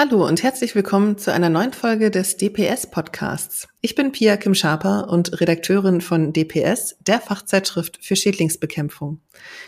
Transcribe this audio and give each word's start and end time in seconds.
Hallo 0.00 0.24
und 0.24 0.44
herzlich 0.44 0.76
willkommen 0.76 1.18
zu 1.18 1.32
einer 1.32 1.48
neuen 1.48 1.72
Folge 1.72 2.12
des 2.12 2.36
DPS 2.36 2.88
Podcasts. 2.88 3.66
Ich 3.80 3.96
bin 3.96 4.12
Pia 4.12 4.36
Kim 4.36 4.54
Schaper 4.54 5.08
und 5.10 5.40
Redakteurin 5.40 6.00
von 6.00 6.32
DPS, 6.32 6.96
der 7.00 7.20
Fachzeitschrift 7.20 7.98
für 8.00 8.14
Schädlingsbekämpfung. 8.14 9.20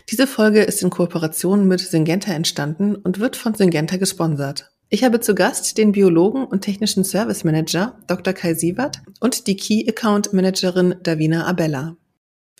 Diese 0.08 0.28
Folge 0.28 0.62
ist 0.62 0.84
in 0.84 0.90
Kooperation 0.90 1.66
mit 1.66 1.80
Syngenta 1.80 2.32
entstanden 2.32 2.94
und 2.94 3.18
wird 3.18 3.34
von 3.34 3.54
Syngenta 3.54 3.96
gesponsert. 3.96 4.70
Ich 4.88 5.02
habe 5.02 5.18
zu 5.18 5.34
Gast 5.34 5.76
den 5.78 5.90
Biologen 5.90 6.44
und 6.44 6.60
technischen 6.60 7.02
Service 7.02 7.42
Manager 7.42 7.98
Dr. 8.06 8.32
Kai 8.32 8.54
Sievert 8.54 9.02
und 9.18 9.48
die 9.48 9.56
Key 9.56 9.88
Account 9.88 10.32
Managerin 10.32 10.94
Davina 11.02 11.44
Abella. 11.46 11.96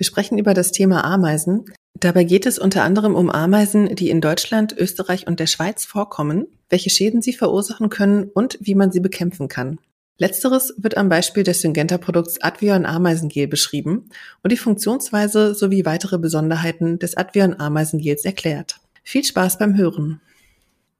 Wir 0.00 0.06
sprechen 0.06 0.38
über 0.38 0.54
das 0.54 0.72
Thema 0.72 1.04
Ameisen. 1.04 1.66
Dabei 1.92 2.24
geht 2.24 2.46
es 2.46 2.58
unter 2.58 2.84
anderem 2.84 3.14
um 3.14 3.28
Ameisen, 3.28 3.94
die 3.96 4.08
in 4.08 4.22
Deutschland, 4.22 4.74
Österreich 4.74 5.26
und 5.26 5.40
der 5.40 5.46
Schweiz 5.46 5.84
vorkommen, 5.84 6.46
welche 6.70 6.88
Schäden 6.88 7.20
sie 7.20 7.34
verursachen 7.34 7.90
können 7.90 8.30
und 8.32 8.56
wie 8.62 8.74
man 8.74 8.90
sie 8.92 9.00
bekämpfen 9.00 9.48
kann. 9.48 9.78
Letzteres 10.16 10.72
wird 10.78 10.96
am 10.96 11.10
Beispiel 11.10 11.42
des 11.42 11.60
Syngenta-Produkts 11.60 12.40
Advion 12.40 12.86
Ameisengel 12.86 13.46
beschrieben 13.46 14.08
und 14.42 14.52
die 14.52 14.56
Funktionsweise 14.56 15.54
sowie 15.54 15.84
weitere 15.84 16.16
Besonderheiten 16.16 16.98
des 16.98 17.18
Advion 17.18 17.60
Ameisengels 17.60 18.24
erklärt. 18.24 18.80
Viel 19.02 19.22
Spaß 19.22 19.58
beim 19.58 19.76
Hören. 19.76 20.22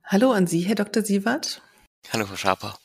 Hallo 0.05 0.31
an 0.33 0.47
Sie, 0.47 0.61
Herr 0.61 0.75
Dr. 0.75 1.03
Sievert. 1.03 1.63
Hallo, 2.13 2.27
Frau 2.27 2.37
Schaper. 2.37 2.79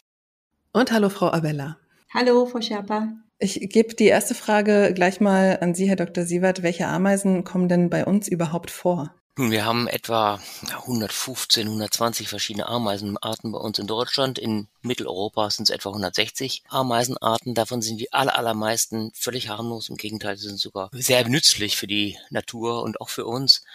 Und 0.72 0.94
hallo, 0.94 1.10
Frau 1.10 1.30
Abella. 1.34 1.77
Hallo, 2.13 2.46
Frau 2.46 2.62
Schaper. 2.62 3.18
Ich 3.38 3.60
gebe 3.70 3.94
die 3.96 4.06
erste 4.06 4.34
Frage 4.34 4.94
gleich 4.94 5.20
mal 5.20 5.58
an 5.60 5.76
Sie, 5.76 5.90
Herr 5.90 5.98
Dr. 5.98 6.24
Sievert. 6.24 6.64
Welche 6.64 6.88
Ameisen 6.88 7.44
kommen 7.44 7.68
denn 7.68 7.90
bei 7.90 8.06
uns 8.06 8.30
überhaupt 8.30 8.72
vor? 8.72 9.14
Wir 9.38 9.66
haben 9.66 9.90
etwa 9.90 10.40
115, 10.72 11.68
120 11.68 12.30
verschiedene 12.30 12.68
Ameisenarten 12.68 13.52
bei 13.52 13.58
uns 13.60 13.78
in 13.78 13.88
Deutschland. 13.88 14.40
In 14.40 14.70
Mitteleuropa 14.82 15.50
sind 15.50 15.70
es 15.70 15.76
etwa 15.76 15.90
160 15.90 16.64
Ameisenarten. 16.70 17.54
Davon 17.54 17.82
sind 17.82 18.00
die 18.00 18.14
aller, 18.14 18.38
allermeisten 18.38 19.12
völlig 19.14 19.49
harmlos. 19.49 19.90
Im 19.90 19.98
Gegenteil, 19.98 20.38
sie 20.38 20.48
sind 20.48 20.60
sogar 20.62 20.90
sehr 20.94 21.27
nützlich 21.27 21.76
für 21.76 21.88
die 21.88 22.18
Natur 22.30 22.82
und 22.84 23.02
auch 23.02 23.10
für 23.10 23.26
uns 23.26 23.66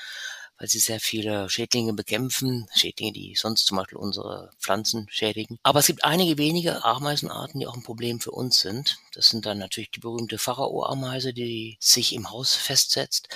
weil 0.60 0.68
sie 0.68 0.78
sehr 0.78 1.00
viele 1.00 1.48
Schädlinge 1.48 1.94
bekämpfen, 1.94 2.68
Schädlinge, 2.74 3.14
die 3.14 3.34
sonst 3.34 3.64
zum 3.64 3.78
Beispiel 3.78 3.96
unsere 3.96 4.50
Pflanzen 4.58 5.06
schädigen. 5.10 5.58
Aber 5.62 5.80
es 5.80 5.86
gibt 5.86 6.04
einige 6.04 6.36
wenige 6.36 6.84
Ameisenarten, 6.84 7.60
die 7.60 7.66
auch 7.66 7.74
ein 7.74 7.82
Problem 7.82 8.20
für 8.20 8.32
uns 8.32 8.60
sind. 8.60 8.98
Das 9.14 9.30
sind 9.30 9.46
dann 9.46 9.56
natürlich 9.56 9.90
die 9.90 10.00
berühmte 10.00 10.36
Pharao-Ameise, 10.36 11.32
die 11.32 11.78
sich 11.80 12.14
im 12.14 12.30
Haus 12.30 12.54
festsetzt. 12.54 13.30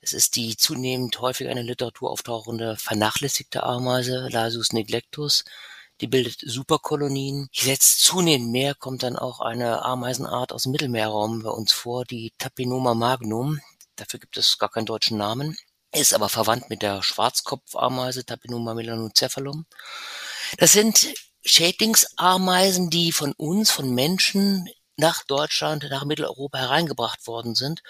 Es 0.00 0.12
ist 0.12 0.36
die 0.36 0.56
zunehmend 0.56 1.20
häufig 1.20 1.48
in 1.48 1.56
der 1.56 1.64
Literatur 1.64 2.12
auftauchende 2.12 2.76
vernachlässigte 2.76 3.64
Ameise, 3.64 4.28
Lasius 4.30 4.72
neglectus. 4.72 5.44
Die 6.00 6.06
bildet 6.06 6.38
Superkolonien. 6.46 7.48
Jetzt 7.50 8.04
zunehmend 8.04 8.52
mehr 8.52 8.76
kommt 8.76 9.02
dann 9.02 9.16
auch 9.16 9.40
eine 9.40 9.84
Ameisenart 9.84 10.52
aus 10.52 10.62
dem 10.62 10.70
Mittelmeerraum 10.70 11.42
bei 11.42 11.50
uns 11.50 11.72
vor, 11.72 12.04
die 12.04 12.32
Tapinoma 12.38 12.94
magnum. 12.94 13.58
Dafür 13.96 14.20
gibt 14.20 14.36
es 14.36 14.58
gar 14.58 14.68
keinen 14.68 14.86
deutschen 14.86 15.18
Namen 15.18 15.56
ist 15.92 16.14
aber 16.14 16.28
verwandt 16.28 16.70
mit 16.70 16.82
der 16.82 17.02
Schwarzkopfameise 17.02 18.24
Tapinoma 18.24 18.74
melanocephalum. 18.74 19.66
Das 20.58 20.72
sind 20.72 21.08
Schädlingsameisen, 21.44 22.90
die 22.90 23.12
von 23.12 23.32
uns, 23.32 23.70
von 23.70 23.94
Menschen 23.94 24.68
nach 24.96 25.24
Deutschland, 25.24 25.86
nach 25.90 26.04
Mitteleuropa 26.04 26.58
hereingebracht 26.58 27.26
worden 27.26 27.54
sind, 27.54 27.82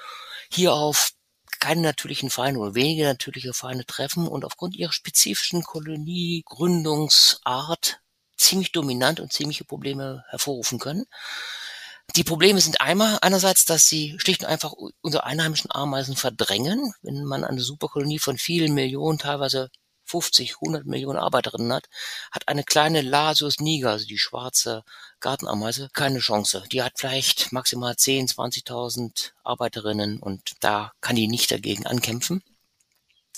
hier 0.50 0.74
auf 0.74 1.12
keine 1.58 1.82
natürlichen 1.82 2.30
Feinde 2.30 2.60
oder 2.60 2.74
wenige 2.74 3.05
natürliche 3.05 3.52
Feinde 3.52 3.84
treffen 3.84 4.27
und 4.28 4.44
aufgrund 4.44 4.77
ihrer 4.77 4.92
spezifischen 4.92 5.64
Koloniegründungsart 5.64 8.00
ziemlich 8.36 8.70
dominant 8.72 9.20
und 9.20 9.33
ziemliche 9.33 9.64
Probleme 9.64 10.24
hervorrufen 10.28 10.78
können. 10.78 11.06
Die 12.19 12.24
Probleme 12.24 12.61
sind 12.61 12.80
einmal 12.80 13.16
einerseits, 13.22 13.64
dass 13.64 13.86
sie 13.86 14.16
schlicht 14.19 14.42
und 14.42 14.48
einfach 14.48 14.72
unsere 15.02 15.22
einheimischen 15.22 15.70
Ameisen 15.70 16.16
verdrängen. 16.16 16.92
Wenn 17.01 17.23
man 17.23 17.45
eine 17.45 17.61
Superkolonie 17.61 18.18
von 18.18 18.39
vielen 18.39 18.74
Millionen, 18.74 19.20
teilweise 19.20 19.70
50, 20.02 20.56
100 20.56 20.84
Millionen 20.84 21.20
Arbeiterinnen 21.20 21.73
hat, 21.73 21.84
hat 22.33 22.48
eine 22.48 22.64
kleine 22.64 23.02
Lasius 23.02 23.61
niger, 23.61 23.90
also 23.90 24.05
die 24.05 24.18
schwarze 24.18 24.83
Gartenameise, 25.20 25.90
keine 25.92 26.18
Chance. 26.18 26.64
Die 26.73 26.83
hat 26.83 26.95
vielleicht 26.96 27.52
maximal 27.52 27.95
10, 27.95 28.27
20.000 28.27 29.30
Arbeiterinnen 29.45 30.18
und 30.18 30.55
da 30.58 30.90
kann 31.00 31.14
die 31.14 31.29
nicht 31.29 31.52
dagegen 31.52 31.86
ankämpfen. 31.86 32.42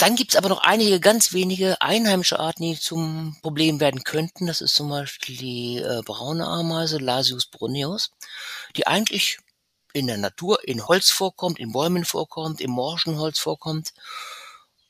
Dann 0.00 0.16
gibt's 0.16 0.34
aber 0.34 0.48
noch 0.48 0.62
einige 0.62 0.98
ganz 0.98 1.34
wenige 1.34 1.78
einheimische 1.82 2.40
Arten, 2.40 2.62
die 2.62 2.80
zum 2.80 3.36
Problem 3.42 3.80
werden 3.80 4.02
könnten. 4.02 4.46
Das 4.46 4.62
ist 4.62 4.74
zum 4.74 4.88
Beispiel 4.88 5.36
die 5.36 5.76
äh, 5.76 6.00
braune 6.02 6.46
Ameise, 6.46 6.96
Lasius 6.96 7.44
bruneus, 7.44 8.10
die 8.76 8.86
eigentlich 8.86 9.40
in 9.92 10.06
der 10.06 10.16
Natur 10.16 10.66
in 10.66 10.88
Holz 10.88 11.10
vorkommt, 11.10 11.58
in 11.58 11.72
Bäumen 11.72 12.06
vorkommt, 12.06 12.62
im 12.62 12.70
Morschenholz 12.70 13.38
vorkommt. 13.38 13.92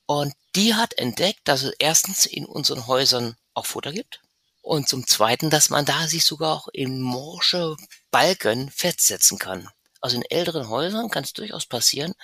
Und 0.07 0.33
die 0.55 0.77
hat 0.77 0.97
entdeckt, 0.97 1.41
dass 1.43 1.65
es 1.65 1.75
erstens 1.81 2.25
in 2.25 2.47
unseren 2.47 2.87
Häusern 2.87 3.37
auch 3.55 3.67
Futter 3.67 3.91
gibt. 3.91 4.21
Und 4.63 4.89
zum 4.89 5.09
Zweiten, 5.09 5.51
dass 5.51 5.71
man 5.71 5.85
da 5.85 6.07
sich 6.07 6.25
sogar 6.25 6.55
auch 6.55 6.69
in 6.73 7.01
morsche 7.01 7.77
Balken 8.13 8.71
festsetzen 8.71 9.41
kann. 9.41 9.69
Also 10.01 10.17
in 10.17 10.23
älteren 10.23 10.69
Häusern 10.69 11.11
kann 11.11 11.25
es 11.25 11.33
durchaus 11.33 11.67
passieren, 11.67 12.15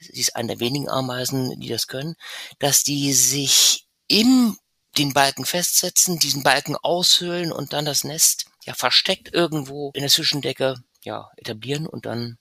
sie 0.00 0.20
ist 0.20 0.36
eine 0.36 0.48
der 0.48 0.60
wenigen 0.60 0.88
Ameisen, 0.88 1.58
die 1.60 1.68
das 1.68 1.86
können, 1.86 2.14
dass 2.58 2.82
die 2.82 3.12
sich 3.12 3.86
im 4.08 4.56
den 4.98 5.12
Balken 5.12 5.44
festsetzen, 5.44 6.18
diesen 6.18 6.42
Balken 6.42 6.76
aushöhlen 6.76 7.52
und 7.52 7.72
dann 7.72 7.84
das 7.84 8.04
Nest 8.04 8.46
ja 8.64 8.74
versteckt 8.74 9.32
irgendwo 9.32 9.90
in 9.94 10.00
der 10.00 10.10
Zwischendecke 10.10 10.74
ja 11.02 11.30
etablieren 11.36 11.86
und 11.86 12.06
dann 12.06 12.38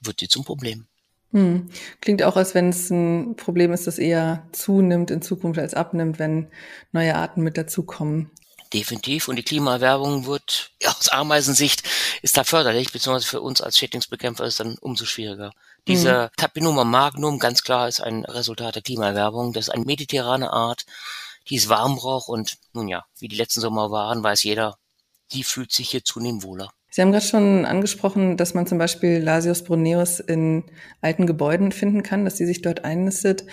wird 0.00 0.20
sie 0.20 0.28
zum 0.28 0.44
Problem. 0.44 0.86
Hm. 1.32 1.68
Klingt 2.00 2.22
auch, 2.22 2.36
als 2.36 2.54
wenn 2.54 2.70
es 2.70 2.90
ein 2.90 3.36
Problem 3.36 3.72
ist, 3.72 3.86
das 3.86 3.98
eher 3.98 4.48
zunimmt 4.52 5.10
in 5.10 5.22
Zukunft 5.22 5.60
als 5.60 5.74
abnimmt, 5.74 6.18
wenn 6.18 6.48
neue 6.92 7.14
Arten 7.14 7.42
mit 7.42 7.56
dazukommen. 7.56 8.30
Definitiv. 8.72 9.26
Und 9.26 9.36
die 9.36 9.42
Klimaerwerbung 9.42 10.26
wird 10.26 10.70
ja, 10.80 10.90
aus 10.90 11.08
Ameisensicht 11.08 11.82
ist 12.22 12.36
da 12.36 12.44
förderlich, 12.44 12.92
beziehungsweise 12.92 13.26
für 13.26 13.40
uns 13.40 13.60
als 13.60 13.76
Schädlingsbekämpfer 13.78 14.44
ist 14.44 14.60
dann 14.60 14.76
umso 14.80 15.04
schwieriger. 15.06 15.52
Dieser 15.88 16.26
mhm. 16.26 16.30
Tapinoma 16.36 16.84
magnum, 16.84 17.38
ganz 17.38 17.62
klar, 17.62 17.88
ist 17.88 18.00
ein 18.00 18.24
Resultat 18.24 18.76
der 18.76 18.82
Klimaerwerbung. 18.82 19.52
Das 19.52 19.68
ist 19.68 19.74
eine 19.74 19.84
mediterrane 19.84 20.52
Art, 20.52 20.86
die 21.48 21.56
es 21.56 21.68
warm 21.68 21.96
braucht 21.96 22.28
und 22.28 22.58
nun 22.72 22.86
ja, 22.86 23.04
wie 23.18 23.28
die 23.28 23.36
letzten 23.36 23.60
Sommer 23.60 23.90
waren, 23.90 24.22
weiß 24.22 24.44
jeder, 24.44 24.76
die 25.32 25.42
fühlt 25.42 25.72
sich 25.72 25.90
hier 25.90 26.04
zunehmend 26.04 26.44
wohler. 26.44 26.70
Sie 26.92 27.02
haben 27.02 27.12
gerade 27.12 27.24
schon 27.24 27.64
angesprochen, 27.66 28.36
dass 28.36 28.54
man 28.54 28.66
zum 28.66 28.78
Beispiel 28.78 29.18
Lasius 29.18 29.62
bruneus 29.62 30.18
in 30.18 30.64
alten 31.00 31.26
Gebäuden 31.26 31.70
finden 31.70 32.02
kann, 32.02 32.24
dass 32.24 32.36
sie 32.36 32.46
sich 32.46 32.62
dort 32.62 32.84
einnistet. 32.84 33.44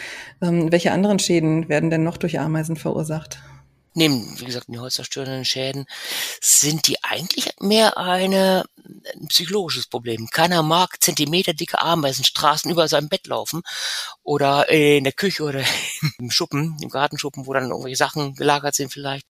Ähm, 0.41 0.71
welche 0.71 0.91
anderen 0.91 1.19
Schäden 1.19 1.69
werden 1.69 1.91
denn 1.91 2.03
noch 2.03 2.17
durch 2.17 2.39
Ameisen 2.39 2.77
verursacht? 2.77 3.39
Neben, 3.97 4.39
wie 4.39 4.45
gesagt, 4.45 4.67
den 4.67 4.79
holzzerstörenden 4.79 5.43
Schäden, 5.43 5.87
sind 6.39 6.87
die 6.87 7.03
eigentlich 7.03 7.49
mehr 7.59 7.97
eine, 7.97 8.65
ein 9.15 9.27
psychologisches 9.27 9.87
Problem. 9.87 10.29
Keiner 10.29 10.63
mag 10.63 11.01
zentimeterdicke 11.01 11.81
Ameisenstraßen 11.81 12.71
über 12.71 12.87
seinem 12.87 13.09
Bett 13.09 13.27
laufen 13.27 13.63
oder 14.23 14.69
in 14.69 15.03
der 15.03 15.13
Küche 15.13 15.43
oder 15.43 15.63
im 16.19 16.31
Schuppen, 16.31 16.77
im 16.81 16.89
Gartenschuppen, 16.89 17.47
wo 17.47 17.53
dann 17.53 17.71
irgendwelche 17.71 17.97
Sachen 17.97 18.35
gelagert 18.35 18.75
sind 18.75 18.93
vielleicht. 18.93 19.25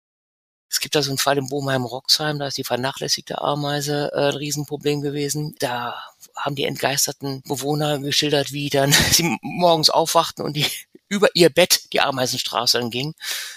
Es 0.70 0.82
gibt 0.82 0.96
da 0.96 1.02
so 1.02 1.12
einen 1.12 1.18
Fall 1.18 1.38
im 1.38 1.48
Bohmheim-Roxheim, 1.48 2.40
da 2.40 2.48
ist 2.48 2.58
die 2.58 2.66
vernachlässigte 2.66 3.42
Ameise 3.42 4.12
äh, 4.14 4.30
ein 4.30 4.36
Riesenproblem 4.36 5.00
gewesen. 5.02 5.56
Da 5.60 5.96
haben 6.36 6.56
die 6.56 6.66
entgeisterten 6.66 7.42
Bewohner 7.44 8.00
geschildert, 8.00 8.52
wie 8.52 8.70
dann 8.70 8.92
sie 9.12 9.38
morgens 9.42 9.90
aufwachten 9.90 10.44
und 10.44 10.58
die 10.58 10.66
über 11.10 11.30
ihr 11.34 11.50
Bett 11.50 11.94
die 11.94 12.02
Ameisenstraße 12.02 12.80
dann 12.80 12.90
ging. 12.90 13.16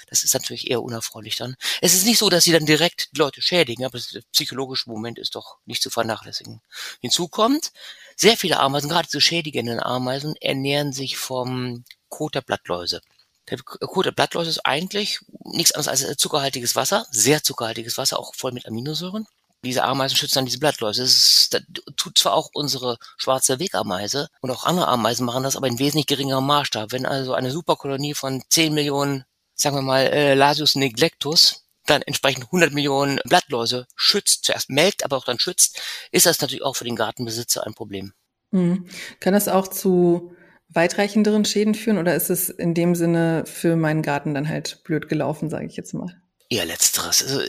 Das 0.09 0.25
ist 0.25 0.35
natürlich 0.35 0.71
eher 0.71 0.83
unerfreulich 0.83 1.37
dann. 1.37 1.57
Es 1.81 1.95
ist 1.95 2.07
nicht 2.07 2.19
so, 2.19 2.29
dass 2.29 2.45
sie 2.45 2.53
dann 2.53 2.67
direkt 2.67 3.09
die 3.13 3.19
Leute 3.19 3.43
schädigen, 3.43 3.85
aber 3.85 3.99
der 3.99 4.23
psychologische 4.33 4.89
Moment 4.91 5.19
ist 5.19 5.35
doch 5.35 5.59
nicht 5.67 5.83
zu 5.83 5.91
vernachlässigen. 5.91 6.61
Hinzu 7.01 7.29
kommt, 7.29 7.73
sehr 8.17 8.37
viele 8.37 8.59
Ameisen, 8.61 8.91
gerade 8.91 9.09
zu 9.09 9.21
schädigenden 9.21 9.81
Ameisen, 9.81 10.35
ernähren 10.37 10.93
sich 10.93 11.17
vom 11.17 11.85
Kot 12.09 12.35
der 12.35 12.43
Blattläuse. 12.43 13.01
Der 13.49 13.59
Kot 13.59 14.07
der 14.07 14.13
Blattläuse 14.13 14.51
ist 14.51 14.67
eigentlich 14.67 15.21
nichts 15.45 15.73
anderes 15.73 16.05
als 16.05 16.17
zuckerhaltiges 16.19 16.77
Wasser, 16.77 17.07
sehr 17.11 17.43
zuckerhaltiges 17.43 17.99
Wasser, 17.99 18.19
auch 18.19 18.35
voll 18.35 18.53
mit 18.53 18.67
Aminosäuren 18.67 19.27
diese 19.65 19.85
Ameisen 19.85 20.17
schützen 20.17 20.37
dann 20.37 20.47
diese 20.47 20.59
Blattläuse. 20.59 21.03
Das, 21.03 21.11
ist, 21.11 21.55
das 21.55 21.63
tut 21.97 22.19
zwar 22.19 22.35
auch 22.35 22.51
unsere 22.55 22.97
schwarze 23.17 23.59
Wegameise 23.59 24.29
und 24.41 24.51
auch 24.51 24.65
andere 24.65 24.89
Ameisen 24.89 25.27
machen 25.27 25.43
das, 25.43 25.57
aber 25.57 25.67
in 25.67 25.79
wesentlich 25.79 26.07
geringerem 26.07 26.47
Maßstab. 26.47 26.93
Wenn 26.93 27.07
also 27.07 27.35
eine 27.35 27.51
Superkolonie 27.51 28.15
von 28.15 28.43
10 28.49 28.73
Millionen, 28.73 29.25
sagen 29.55 29.77
wir 29.77 29.83
mal, 29.83 30.03
äh, 30.07 30.35
Lasius 30.35 30.75
neglectus 30.75 31.67
dann 31.87 32.03
entsprechend 32.03 32.45
100 32.45 32.73
Millionen 32.73 33.19
Blattläuse 33.25 33.87
schützt, 33.97 34.45
zuerst 34.45 34.71
melkt, 34.71 35.05
aber 35.05 35.17
auch 35.17 35.25
dann 35.25 35.39
schützt, 35.39 35.81
ist 36.13 36.27
das 36.27 36.41
natürlich 36.41 36.63
auch 36.63 36.77
für 36.77 36.85
den 36.85 36.97
Gartenbesitzer 36.97 37.67
ein 37.67 37.75
Problem. 37.75 38.13
Mhm. 38.53 38.87
Kann 39.19 39.33
das 39.33 39.49
auch 39.49 39.69
zu 39.69 40.35
weitreichenderen 40.69 41.45
Schäden 41.45 41.75
führen 41.75 41.99
oder 41.99 42.15
ist 42.15 42.31
es 42.31 42.49
in 42.49 42.75
dem 42.75 42.95
Sinne 42.95 43.45
für 43.47 43.77
meinen 43.77 44.03
Garten 44.03 44.35
dann 44.35 44.49
halt 44.49 44.83
blöd 44.85 45.09
gelaufen, 45.09 45.51
sage 45.51 45.67
ich 45.67 45.77
jetzt 45.77 45.95
mal? 45.95 46.21
Eher 46.51 46.67
letzteres. 46.67 47.23
Also, 47.23 47.43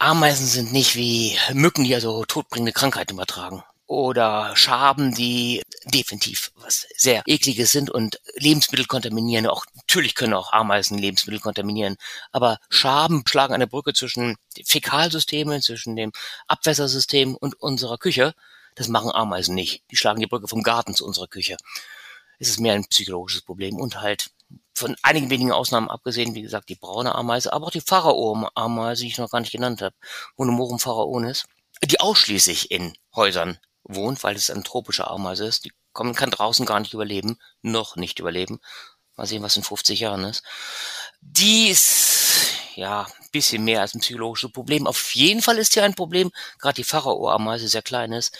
Ameisen 0.00 0.46
sind 0.46 0.72
nicht 0.72 0.96
wie 0.96 1.38
Mücken, 1.52 1.84
die 1.84 1.94
also 1.94 2.24
todbringende 2.24 2.72
Krankheiten 2.72 3.12
übertragen. 3.12 3.62
Oder 3.86 4.56
Schaben, 4.56 5.14
die 5.14 5.62
definitiv 5.84 6.50
was 6.56 6.86
sehr 6.96 7.22
ekliges 7.26 7.70
sind 7.70 7.88
und 7.88 8.20
Lebensmittel 8.34 8.86
kontaminieren. 8.86 9.46
Auch 9.46 9.64
natürlich 9.76 10.16
können 10.16 10.34
auch 10.34 10.52
Ameisen 10.52 10.98
Lebensmittel 10.98 11.40
kontaminieren. 11.40 11.96
Aber 12.32 12.58
Schaben 12.68 13.22
schlagen 13.28 13.54
eine 13.54 13.68
Brücke 13.68 13.92
zwischen 13.92 14.36
Fäkalsystemen, 14.64 15.62
zwischen 15.62 15.94
dem 15.94 16.10
Abwässersystem 16.48 17.36
und 17.36 17.60
unserer 17.60 17.98
Küche. 17.98 18.34
Das 18.74 18.88
machen 18.88 19.12
Ameisen 19.12 19.54
nicht. 19.54 19.84
Die 19.92 19.96
schlagen 19.96 20.20
die 20.20 20.26
Brücke 20.26 20.48
vom 20.48 20.62
Garten 20.64 20.94
zu 20.94 21.06
unserer 21.06 21.28
Küche. 21.28 21.56
Es 22.40 22.48
ist 22.48 22.58
mehr 22.58 22.74
ein 22.74 22.86
psychologisches 22.86 23.42
Problem 23.42 23.76
und 23.76 24.00
halt 24.00 24.30
von 24.74 24.96
einigen 25.02 25.30
wenigen 25.30 25.52
Ausnahmen 25.52 25.90
abgesehen, 25.90 26.34
wie 26.34 26.42
gesagt, 26.42 26.68
die 26.68 26.74
braune 26.74 27.14
Ameise, 27.14 27.52
aber 27.52 27.66
auch 27.66 27.70
die 27.70 27.80
Pharao-Ameise, 27.80 29.02
die 29.02 29.08
ich 29.08 29.18
noch 29.18 29.30
gar 29.30 29.40
nicht 29.40 29.52
genannt 29.52 29.82
habe, 29.82 29.94
Monomorum 30.36 30.78
pharaonis, 30.78 31.44
die 31.84 32.00
ausschließlich 32.00 32.70
in 32.70 32.94
Häusern 33.14 33.58
wohnt, 33.84 34.22
weil 34.22 34.36
es 34.36 34.50
eine 34.50 34.62
tropische 34.62 35.08
Ameise 35.08 35.46
ist. 35.46 35.64
Die 35.64 35.72
kann 35.92 36.30
draußen 36.30 36.66
gar 36.66 36.80
nicht 36.80 36.94
überleben, 36.94 37.38
noch 37.60 37.96
nicht 37.96 38.18
überleben. 38.18 38.60
Mal 39.16 39.26
sehen, 39.26 39.42
was 39.42 39.56
in 39.56 39.62
50 39.62 40.00
Jahren 40.00 40.24
ist. 40.24 40.42
Die 41.20 41.68
ist, 41.68 42.48
ja, 42.76 43.06
bisschen 43.30 43.64
mehr 43.64 43.80
als 43.80 43.94
ein 43.94 44.00
psychologisches 44.00 44.52
Problem. 44.52 44.86
Auf 44.86 45.14
jeden 45.14 45.42
Fall 45.42 45.58
ist 45.58 45.74
hier 45.74 45.84
ein 45.84 45.94
Problem, 45.94 46.30
gerade 46.58 46.76
die 46.76 46.84
Pharao-Ameise 46.84 47.68
sehr 47.68 47.82
klein 47.82 48.12
ist, 48.12 48.36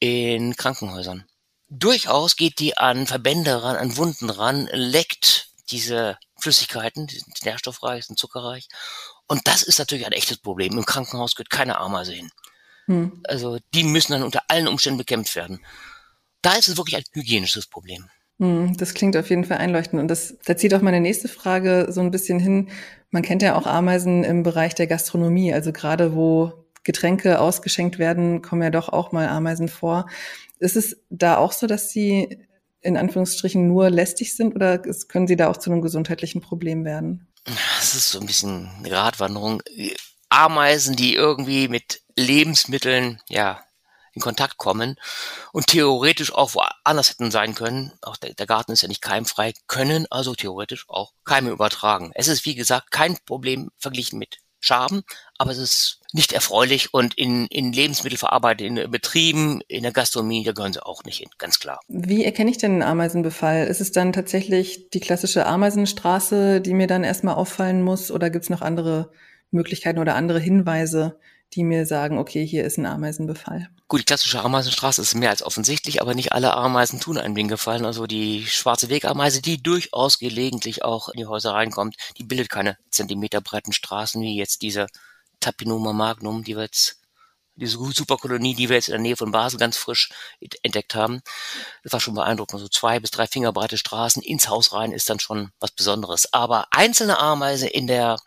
in 0.00 0.56
Krankenhäusern. 0.56 1.26
Durchaus 1.68 2.36
geht 2.36 2.60
die 2.60 2.78
an 2.78 3.06
Verbände 3.06 3.62
ran, 3.62 3.76
an 3.76 3.96
Wunden 3.96 4.30
ran, 4.30 4.68
leckt 4.72 5.47
diese 5.70 6.18
Flüssigkeiten, 6.40 7.06
die 7.06 7.18
sind 7.18 7.44
nährstoffreich, 7.44 8.06
sind 8.06 8.18
zuckerreich. 8.18 8.68
Und 9.26 9.46
das 9.46 9.62
ist 9.62 9.78
natürlich 9.78 10.06
ein 10.06 10.12
echtes 10.12 10.38
Problem. 10.38 10.76
Im 10.76 10.84
Krankenhaus 10.84 11.34
gehört 11.34 11.50
keine 11.50 11.78
Ameise 11.78 12.12
hin. 12.12 12.30
Hm. 12.86 13.22
Also 13.28 13.58
die 13.74 13.84
müssen 13.84 14.12
dann 14.12 14.22
unter 14.22 14.42
allen 14.48 14.68
Umständen 14.68 14.98
bekämpft 14.98 15.36
werden. 15.36 15.64
Da 16.42 16.54
ist 16.54 16.68
es 16.68 16.76
wirklich 16.76 16.96
ein 16.96 17.04
hygienisches 17.12 17.66
Problem. 17.66 18.08
Hm, 18.38 18.76
das 18.76 18.94
klingt 18.94 19.16
auf 19.16 19.30
jeden 19.30 19.44
Fall 19.44 19.58
einleuchtend. 19.58 20.00
Und 20.00 20.08
das, 20.08 20.36
da 20.44 20.56
zieht 20.56 20.72
auch 20.74 20.80
meine 20.80 21.00
nächste 21.00 21.28
Frage 21.28 21.88
so 21.90 22.00
ein 22.00 22.10
bisschen 22.10 22.38
hin. 22.38 22.70
Man 23.10 23.22
kennt 23.22 23.42
ja 23.42 23.56
auch 23.56 23.66
Ameisen 23.66 24.24
im 24.24 24.42
Bereich 24.42 24.74
der 24.74 24.86
Gastronomie. 24.86 25.52
Also 25.52 25.72
gerade 25.72 26.14
wo 26.14 26.64
Getränke 26.84 27.40
ausgeschenkt 27.40 27.98
werden, 27.98 28.40
kommen 28.40 28.62
ja 28.62 28.70
doch 28.70 28.88
auch 28.88 29.12
mal 29.12 29.28
Ameisen 29.28 29.68
vor. 29.68 30.08
Ist 30.60 30.76
es 30.76 30.96
da 31.10 31.36
auch 31.36 31.52
so, 31.52 31.66
dass 31.66 31.90
sie 31.90 32.47
in 32.88 32.96
Anführungsstrichen 32.96 33.68
nur 33.68 33.90
lästig 33.90 34.34
sind 34.34 34.54
oder 34.54 34.78
können 34.78 35.28
sie 35.28 35.36
da 35.36 35.48
auch 35.48 35.56
zu 35.56 35.70
einem 35.70 35.82
gesundheitlichen 35.82 36.40
Problem 36.40 36.84
werden? 36.84 37.28
Das 37.44 37.94
ist 37.94 38.10
so 38.10 38.20
ein 38.20 38.26
bisschen 38.26 38.68
eine 38.78 38.90
Radwanderung. 38.90 39.62
Ameisen, 40.28 40.96
die 40.96 41.14
irgendwie 41.14 41.68
mit 41.68 42.02
Lebensmitteln, 42.16 43.20
ja, 43.28 43.62
in 44.12 44.22
Kontakt 44.22 44.56
kommen 44.56 44.96
und 45.52 45.68
theoretisch 45.68 46.32
auch 46.32 46.54
woanders 46.54 47.10
hätten 47.10 47.30
sein 47.30 47.54
können, 47.54 47.92
auch 48.02 48.16
der, 48.16 48.34
der, 48.34 48.46
Garten 48.46 48.72
ist 48.72 48.82
ja 48.82 48.88
nicht 48.88 49.02
keimfrei, 49.02 49.52
können 49.68 50.06
also 50.10 50.34
theoretisch 50.34 50.86
auch 50.88 51.12
Keime 51.24 51.50
übertragen. 51.50 52.10
Es 52.14 52.26
ist 52.26 52.44
wie 52.44 52.56
gesagt 52.56 52.90
kein 52.90 53.16
Problem 53.26 53.70
verglichen 53.78 54.18
mit 54.18 54.38
Schaben, 54.60 55.02
aber 55.36 55.50
es 55.50 55.58
ist 55.58 56.00
nicht 56.12 56.32
erfreulich 56.32 56.92
und 56.92 57.14
in, 57.14 57.46
in 57.46 57.72
in 58.60 58.90
Betrieben, 58.90 59.60
in 59.68 59.82
der 59.82 59.92
Gastronomie, 59.92 60.42
da 60.42 60.52
gehören 60.52 60.72
sie 60.72 60.84
auch 60.84 61.04
nicht 61.04 61.18
hin, 61.18 61.28
ganz 61.38 61.58
klar. 61.58 61.80
Wie 61.88 62.24
erkenne 62.24 62.50
ich 62.50 62.58
denn 62.58 62.72
einen 62.72 62.82
Ameisenbefall? 62.82 63.66
Ist 63.66 63.80
es 63.80 63.92
dann 63.92 64.12
tatsächlich 64.12 64.90
die 64.90 65.00
klassische 65.00 65.46
Ameisenstraße, 65.46 66.60
die 66.60 66.74
mir 66.74 66.86
dann 66.86 67.04
erstmal 67.04 67.34
auffallen 67.34 67.82
muss 67.82 68.10
oder 68.10 68.30
gibt 68.30 68.44
es 68.44 68.50
noch 68.50 68.62
andere 68.62 69.10
Möglichkeiten 69.50 69.98
oder 69.98 70.14
andere 70.14 70.40
Hinweise, 70.40 71.18
die 71.54 71.64
mir 71.64 71.86
sagen, 71.86 72.18
okay, 72.18 72.46
hier 72.46 72.64
ist 72.64 72.78
ein 72.78 72.86
Ameisenbefall. 72.86 73.68
Gut, 73.88 74.00
die 74.00 74.04
klassische 74.04 74.42
Ameisenstraße 74.42 75.00
ist 75.00 75.14
mehr 75.14 75.30
als 75.30 75.42
offensichtlich, 75.42 76.02
aber 76.02 76.14
nicht 76.14 76.32
alle 76.32 76.54
Ameisen 76.54 77.00
tun 77.00 77.16
einem 77.16 77.34
den 77.34 77.48
Gefallen. 77.48 77.86
Also 77.86 78.06
die 78.06 78.46
schwarze 78.46 78.90
Wegameise, 78.90 79.40
die 79.40 79.62
durchaus 79.62 80.18
gelegentlich 80.18 80.84
auch 80.84 81.08
in 81.08 81.18
die 81.18 81.26
Häuser 81.26 81.54
reinkommt, 81.54 81.96
die 82.18 82.24
bildet 82.24 82.50
keine 82.50 82.76
zentimeterbreiten 82.90 83.72
Straßen 83.72 84.20
wie 84.20 84.36
jetzt 84.36 84.60
diese 84.60 84.88
Tapinoma 85.40 85.94
magnum, 85.94 86.44
die 86.44 86.54
wir 86.54 86.64
jetzt, 86.64 87.00
diese 87.54 87.78
Superkolonie, 87.78 88.54
die 88.54 88.68
wir 88.68 88.76
jetzt 88.76 88.88
in 88.88 88.92
der 88.92 89.00
Nähe 89.00 89.16
von 89.16 89.32
Basel 89.32 89.58
ganz 89.58 89.78
frisch 89.78 90.10
entdeckt 90.62 90.94
haben. 90.94 91.22
Das 91.82 91.92
war 91.92 92.00
schon 92.00 92.14
beeindruckend. 92.14 92.60
So 92.60 92.68
zwei 92.68 93.00
bis 93.00 93.10
drei 93.10 93.26
Fingerbreite 93.26 93.78
Straßen 93.78 94.22
ins 94.22 94.48
Haus 94.50 94.74
rein 94.74 94.92
ist 94.92 95.08
dann 95.08 95.18
schon 95.18 95.50
was 95.60 95.70
Besonderes. 95.70 96.32
Aber 96.32 96.66
einzelne 96.72 97.18
Ameisen 97.18 97.68
in 97.68 97.86
der 97.86 98.18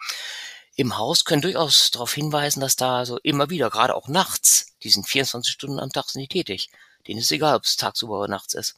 im 0.81 0.97
Haus 0.97 1.25
können 1.25 1.41
durchaus 1.41 1.91
darauf 1.91 2.13
hinweisen, 2.13 2.59
dass 2.59 2.75
da 2.75 3.05
so 3.05 3.17
immer 3.19 3.49
wieder, 3.49 3.69
gerade 3.69 3.95
auch 3.95 4.07
nachts, 4.07 4.73
die 4.83 4.89
sind 4.89 5.07
24 5.07 5.51
Stunden 5.51 5.79
am 5.79 5.91
Tag 5.91 6.09
sind 6.09 6.21
die 6.21 6.27
tätig. 6.27 6.69
Denen 7.07 7.19
ist 7.19 7.31
egal, 7.31 7.55
ob 7.55 7.63
es 7.63 7.77
tagsüber 7.77 8.19
oder 8.19 8.27
nachts 8.27 8.53
ist. 8.53 8.75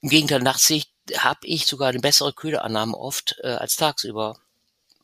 Im 0.00 0.10
Gegenteil, 0.10 0.40
nachts 0.40 0.72
habe 1.16 1.40
ich 1.42 1.66
sogar 1.66 1.88
eine 1.88 2.00
bessere 2.00 2.32
Köderannahme 2.32 2.96
oft 2.96 3.36
äh, 3.42 3.48
als 3.48 3.76
tagsüber. 3.76 4.38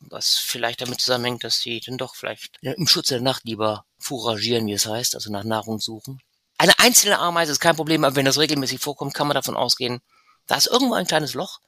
Was 0.01 0.37
vielleicht 0.37 0.81
damit 0.81 1.01
zusammenhängt, 1.01 1.45
dass 1.45 1.61
die 1.61 1.81
dann 1.81 1.99
doch 1.99 2.15
vielleicht 2.15 2.59
im 2.63 2.87
Schutz 2.87 3.09
der 3.09 3.21
Nacht 3.21 3.45
lieber 3.45 3.85
fouragieren, 3.99 4.67
wie 4.67 4.73
es 4.73 4.87
heißt, 4.87 5.15
also 5.15 5.31
nach 5.31 5.45
Nahrung 5.45 5.79
suchen. 5.79 6.23
Eine 6.57 6.79
einzelne 6.79 7.19
Ameise 7.19 7.53
ist 7.53 7.61
kein 7.61 7.77
Problem, 7.77 8.05
aber 8.05 8.17
wenn 8.17 8.25
das 8.25 8.39
regelmäßig 8.39 8.81
vorkommt, 8.81 9.13
kann 9.13 9.27
man 9.27 9.35
davon 9.35 9.57
ausgehen, 9.57 10.01
da 10.47 10.57
ist 10.57 10.69
irgendwo 10.69 10.95
ein 10.95 11.07
kleines 11.07 11.35
Loch 11.35 11.61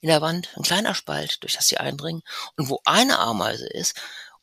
in 0.00 0.08
der 0.08 0.20
Wand, 0.20 0.48
ein 0.56 0.62
kleiner 0.62 0.94
Spalt, 0.94 1.42
durch 1.42 1.54
das 1.54 1.66
sie 1.66 1.78
eindringen. 1.78 2.22
Und 2.56 2.68
wo 2.68 2.80
eine 2.84 3.18
Ameise 3.18 3.66
ist, 3.66 4.00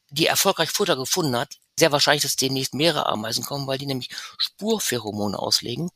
die 0.10 0.28
erfolgreich 0.28 0.70
Futter 0.70 0.96
gefunden 0.96 1.36
hat, 1.36 1.58
sehr 1.78 1.92
wahrscheinlich, 1.92 2.24
dass 2.24 2.36
demnächst 2.36 2.74
mehrere 2.74 3.08
Ameisen 3.08 3.44
kommen, 3.44 3.68
weil 3.68 3.78
die 3.78 3.86
nämlich 3.86 4.10
Spurpheromone 4.38 5.38
auslegen, 5.38 5.90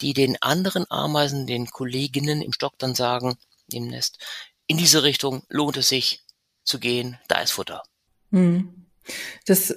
die 0.00 0.12
den 0.12 0.40
anderen 0.42 0.90
Ameisen, 0.90 1.46
den 1.46 1.70
Kolleginnen 1.70 2.42
im 2.42 2.52
Stock 2.52 2.74
dann 2.78 2.94
sagen, 2.94 3.36
im 3.70 3.88
Nest, 3.88 4.18
in 4.66 4.76
diese 4.76 5.02
Richtung 5.02 5.44
lohnt 5.48 5.76
es 5.76 5.88
sich 5.88 6.22
zu 6.64 6.78
gehen, 6.78 7.18
da 7.28 7.40
ist 7.40 7.52
Futter. 7.52 7.82
Hm. 8.30 8.86
Das 9.46 9.74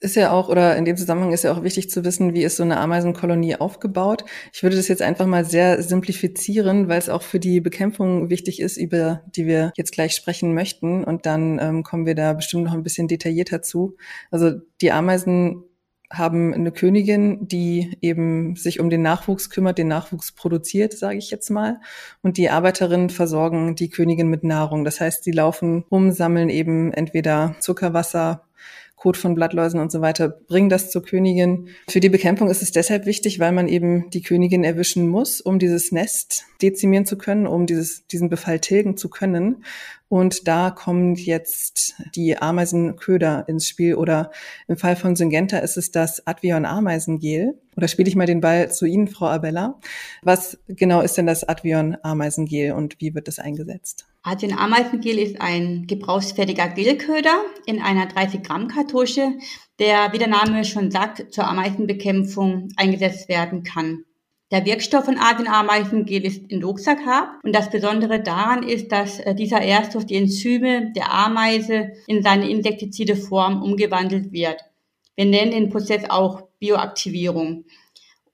ist 0.00 0.16
ja 0.16 0.32
auch, 0.32 0.48
oder 0.48 0.76
in 0.76 0.84
dem 0.84 0.96
Zusammenhang 0.96 1.32
ist 1.32 1.44
ja 1.44 1.52
auch 1.52 1.62
wichtig 1.62 1.90
zu 1.90 2.04
wissen, 2.04 2.34
wie 2.34 2.42
ist 2.42 2.56
so 2.56 2.62
eine 2.62 2.78
Ameisenkolonie 2.78 3.56
aufgebaut. 3.56 4.24
Ich 4.52 4.62
würde 4.62 4.76
das 4.76 4.88
jetzt 4.88 5.02
einfach 5.02 5.26
mal 5.26 5.44
sehr 5.44 5.82
simplifizieren, 5.82 6.88
weil 6.88 6.98
es 6.98 7.10
auch 7.10 7.22
für 7.22 7.38
die 7.38 7.60
Bekämpfung 7.60 8.30
wichtig 8.30 8.60
ist, 8.60 8.78
über 8.78 9.22
die 9.36 9.46
wir 9.46 9.72
jetzt 9.76 9.92
gleich 9.92 10.14
sprechen 10.14 10.54
möchten. 10.54 11.04
Und 11.04 11.26
dann 11.26 11.58
ähm, 11.60 11.82
kommen 11.82 12.06
wir 12.06 12.14
da 12.14 12.32
bestimmt 12.32 12.64
noch 12.64 12.72
ein 12.72 12.82
bisschen 12.82 13.08
detaillierter 13.08 13.60
zu. 13.60 13.96
Also 14.30 14.52
die 14.80 14.90
Ameisen 14.90 15.64
haben 16.12 16.52
eine 16.52 16.72
Königin, 16.72 17.46
die 17.46 17.96
eben 18.00 18.56
sich 18.56 18.80
um 18.80 18.90
den 18.90 19.02
Nachwuchs 19.02 19.48
kümmert, 19.48 19.78
den 19.78 19.86
Nachwuchs 19.88 20.32
produziert, 20.32 20.92
sage 20.92 21.18
ich 21.18 21.30
jetzt 21.30 21.50
mal. 21.50 21.78
Und 22.20 22.36
die 22.36 22.50
Arbeiterinnen 22.50 23.10
versorgen 23.10 23.76
die 23.76 23.90
Königin 23.90 24.28
mit 24.28 24.42
Nahrung. 24.42 24.84
Das 24.84 25.00
heißt, 25.00 25.22
sie 25.22 25.30
laufen 25.30 25.84
um, 25.88 26.10
sammeln 26.10 26.48
eben 26.48 26.92
entweder 26.92 27.54
Zuckerwasser, 27.60 28.42
Kot 29.00 29.16
von 29.16 29.34
Blattläusen 29.34 29.80
und 29.80 29.90
so 29.90 30.02
weiter, 30.02 30.28
bringen 30.28 30.68
das 30.68 30.90
zur 30.90 31.02
Königin. 31.02 31.68
Für 31.88 32.00
die 32.00 32.10
Bekämpfung 32.10 32.50
ist 32.50 32.60
es 32.60 32.70
deshalb 32.70 33.06
wichtig, 33.06 33.40
weil 33.40 33.50
man 33.50 33.66
eben 33.66 34.10
die 34.10 34.20
Königin 34.20 34.62
erwischen 34.62 35.08
muss, 35.08 35.40
um 35.40 35.58
dieses 35.58 35.90
Nest 35.90 36.44
dezimieren 36.60 37.06
zu 37.06 37.16
können, 37.16 37.46
um 37.46 37.64
dieses, 37.64 38.06
diesen 38.08 38.28
Befall 38.28 38.60
tilgen 38.60 38.98
zu 38.98 39.08
können. 39.08 39.64
Und 40.10 40.46
da 40.48 40.70
kommen 40.70 41.14
jetzt 41.14 41.94
die 42.14 42.36
Ameisenköder 42.36 43.48
ins 43.48 43.66
Spiel 43.66 43.94
oder 43.94 44.32
im 44.68 44.76
Fall 44.76 44.96
von 44.96 45.16
Syngenta 45.16 45.60
ist 45.60 45.78
es 45.78 45.90
das 45.90 46.26
Advion 46.26 46.66
Ameisengel. 46.66 47.58
Oder 47.78 47.88
spiele 47.88 48.08
ich 48.08 48.16
mal 48.16 48.26
den 48.26 48.42
Ball 48.42 48.70
zu 48.70 48.84
Ihnen, 48.84 49.08
Frau 49.08 49.28
Abella. 49.28 49.80
Was 50.22 50.58
genau 50.68 51.00
ist 51.00 51.16
denn 51.16 51.26
das 51.26 51.48
Advion 51.48 51.96
Ameisengel 52.02 52.72
und 52.72 53.00
wie 53.00 53.14
wird 53.14 53.28
das 53.28 53.38
eingesetzt? 53.38 54.09
Advion 54.22 54.52
Ameisengel 54.52 55.18
ist 55.18 55.40
ein 55.40 55.86
gebrauchsfertiger 55.86 56.68
Gelköder 56.68 57.42
in 57.64 57.80
einer 57.80 58.04
30 58.04 58.42
Gramm 58.42 58.68
Kartusche, 58.68 59.38
der, 59.78 60.12
wie 60.12 60.18
der 60.18 60.28
Name 60.28 60.66
schon 60.66 60.90
sagt, 60.90 61.32
zur 61.32 61.48
Ameisenbekämpfung 61.48 62.68
eingesetzt 62.76 63.30
werden 63.30 63.62
kann. 63.62 64.04
Der 64.52 64.66
Wirkstoff 64.66 65.06
von 65.06 65.16
Ameisengel 65.16 66.26
ist 66.26 66.50
Indoxacarb 66.50 67.38
und 67.44 67.54
das 67.54 67.70
Besondere 67.70 68.20
daran 68.20 68.62
ist, 68.62 68.92
dass 68.92 69.20
äh, 69.20 69.34
dieser 69.34 69.62
erst 69.62 69.94
durch 69.94 70.04
die 70.04 70.16
Enzyme 70.16 70.92
der 70.92 71.10
Ameise 71.10 71.92
in 72.06 72.22
seine 72.22 72.50
insektizide 72.50 73.16
Form 73.16 73.62
umgewandelt 73.62 74.32
wird. 74.32 74.60
Wir 75.16 75.24
nennen 75.24 75.52
den 75.52 75.70
Prozess 75.70 76.02
auch 76.10 76.42
Bioaktivierung. 76.58 77.64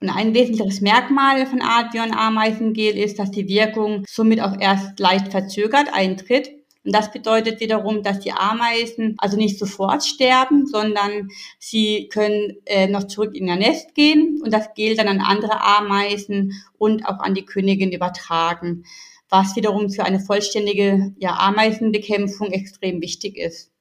Und 0.00 0.11
ein 0.11 0.35
wesentliches 0.35 0.81
Merkmal 0.81 1.47
von 1.47 1.62
Advion 1.62 2.12
Ameisengel 2.12 2.97
ist, 2.97 3.19
dass 3.19 3.31
die 3.31 3.49
Wirkung 3.49 4.05
somit 4.07 4.41
auch 4.41 4.61
erst 4.61 4.99
leicht 5.00 5.29
verzögert 5.29 5.88
eintritt 5.93 6.50
und 6.87 6.93
das 6.95 7.11
bedeutet 7.11 7.59
wiederum, 7.59 8.05
dass 8.05 8.21
die 8.21 8.31
Ameisen 8.31 9.17
also 9.19 9.37
nicht 9.37 9.59
sofort 9.59 10.05
sterben, 10.05 10.67
sondern 10.67 11.29
sie 11.59 12.09
können 12.09 12.59
äh, 12.65 12.87
noch 12.87 13.09
zurück 13.09 13.35
in 13.35 13.49
ihr 13.49 13.57
Nest 13.57 13.97
gehen 13.97 14.41
und 14.43 14.55
das 14.55 14.73
Gel 14.75 14.95
dann 14.95 15.09
an 15.09 15.21
andere 15.21 15.61
Ameisen 15.61 16.53
und 16.79 17.05
auch 17.05 17.19
an 17.19 17.35
die 17.35 17.45
Königin 17.45 17.91
übertragen, 17.91 18.85
was 19.29 19.57
wiederum 19.57 19.91
für 19.91 20.05
eine 20.05 20.21
vollständige 20.21 21.12
ja, 21.19 21.37
Ameisenbekämpfung 21.37 22.53
extrem 22.53 23.03
wichtig 23.03 23.37
ist. 23.37 23.73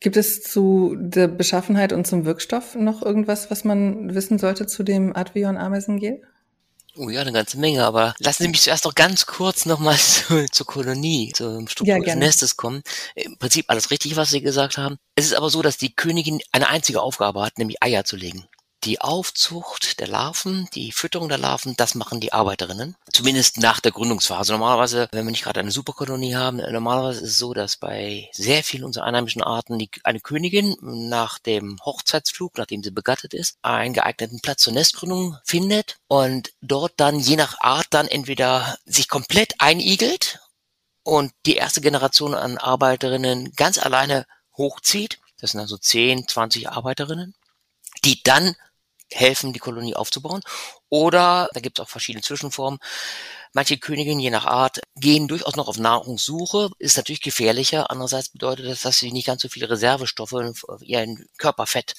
Gibt 0.00 0.16
es 0.16 0.42
zu 0.42 0.96
der 0.98 1.28
Beschaffenheit 1.28 1.92
und 1.92 2.06
zum 2.06 2.24
Wirkstoff 2.24 2.74
noch 2.74 3.02
irgendwas, 3.02 3.50
was 3.50 3.64
man 3.64 4.14
wissen 4.14 4.38
sollte 4.38 4.66
zu 4.66 4.82
dem 4.82 5.16
Advion 5.16 5.56
Ameisengel? 5.56 6.22
Oh 6.96 7.08
ja, 7.08 7.22
eine 7.22 7.32
ganze 7.32 7.58
Menge, 7.58 7.84
aber 7.84 8.14
lassen 8.18 8.44
Sie 8.44 8.48
mich 8.48 8.62
zuerst 8.62 8.84
noch 8.84 8.94
ganz 8.94 9.26
kurz 9.26 9.66
nochmal 9.66 9.96
zu, 9.98 10.46
zur 10.50 10.66
Kolonie, 10.66 11.32
zum 11.34 11.66
Struktur 11.66 11.96
ja, 11.96 12.04
des 12.04 12.14
Nestes 12.14 12.56
kommen. 12.56 12.82
Im 13.16 13.36
Prinzip 13.38 13.64
alles 13.68 13.90
richtig, 13.90 14.14
was 14.16 14.30
Sie 14.30 14.42
gesagt 14.42 14.78
haben. 14.78 14.96
Es 15.16 15.24
ist 15.24 15.34
aber 15.34 15.50
so, 15.50 15.62
dass 15.62 15.76
die 15.76 15.94
Königin 15.94 16.40
eine 16.52 16.68
einzige 16.68 17.00
Aufgabe 17.00 17.42
hat, 17.42 17.58
nämlich 17.58 17.82
Eier 17.82 18.04
zu 18.04 18.16
legen 18.16 18.46
die 18.84 19.00
Aufzucht 19.00 20.00
der 20.00 20.08
Larven, 20.08 20.68
die 20.74 20.92
Fütterung 20.92 21.28
der 21.28 21.38
Larven, 21.38 21.74
das 21.76 21.94
machen 21.94 22.20
die 22.20 22.32
Arbeiterinnen. 22.32 22.96
Zumindest 23.12 23.58
nach 23.58 23.80
der 23.80 23.92
Gründungsphase. 23.92 24.52
Normalerweise, 24.52 25.08
wenn 25.12 25.24
wir 25.24 25.30
nicht 25.30 25.44
gerade 25.44 25.60
eine 25.60 25.70
Superkolonie 25.70 26.34
haben, 26.34 26.58
normalerweise 26.58 27.20
ist 27.20 27.30
es 27.30 27.38
so, 27.38 27.54
dass 27.54 27.76
bei 27.76 28.28
sehr 28.32 28.62
vielen 28.62 28.84
unserer 28.84 29.04
einheimischen 29.04 29.42
Arten 29.42 29.78
die, 29.78 29.90
eine 30.04 30.20
Königin 30.20 30.76
nach 30.80 31.38
dem 31.38 31.78
Hochzeitsflug, 31.84 32.58
nachdem 32.58 32.82
sie 32.82 32.90
begattet 32.90 33.32
ist, 33.32 33.56
einen 33.62 33.94
geeigneten 33.94 34.40
Platz 34.40 34.62
zur 34.62 34.72
Nestgründung 34.72 35.38
findet 35.44 35.96
und 36.06 36.52
dort 36.60 36.92
dann 36.98 37.18
je 37.18 37.36
nach 37.36 37.60
Art 37.60 37.86
dann 37.90 38.06
entweder 38.06 38.76
sich 38.84 39.08
komplett 39.08 39.54
einigelt 39.58 40.40
und 41.02 41.32
die 41.46 41.56
erste 41.56 41.80
Generation 41.80 42.34
an 42.34 42.58
Arbeiterinnen 42.58 43.52
ganz 43.56 43.78
alleine 43.78 44.26
hochzieht. 44.56 45.20
Das 45.40 45.52
sind 45.52 45.60
also 45.60 45.76
10, 45.76 46.28
20 46.28 46.70
Arbeiterinnen 46.70 47.34
die 48.04 48.22
dann 48.22 48.54
helfen, 49.12 49.52
die 49.52 49.58
Kolonie 49.58 49.94
aufzubauen. 49.94 50.40
Oder, 50.88 51.48
da 51.52 51.60
gibt 51.60 51.78
es 51.78 51.84
auch 51.84 51.88
verschiedene 51.88 52.22
Zwischenformen, 52.22 52.78
manche 53.52 53.78
Königinnen, 53.78 54.20
je 54.20 54.30
nach 54.30 54.46
Art, 54.46 54.80
gehen 54.96 55.28
durchaus 55.28 55.56
noch 55.56 55.68
auf 55.68 55.78
Nahrungssuche, 55.78 56.70
ist 56.78 56.96
natürlich 56.96 57.22
gefährlicher. 57.22 57.90
Andererseits 57.90 58.28
bedeutet 58.28 58.66
das, 58.66 58.82
dass 58.82 58.98
sie 58.98 59.12
nicht 59.12 59.26
ganz 59.26 59.42
so 59.42 59.48
viele 59.48 59.70
Reservestoffe, 59.70 60.52
ihren 60.80 61.26
Körperfett 61.38 61.94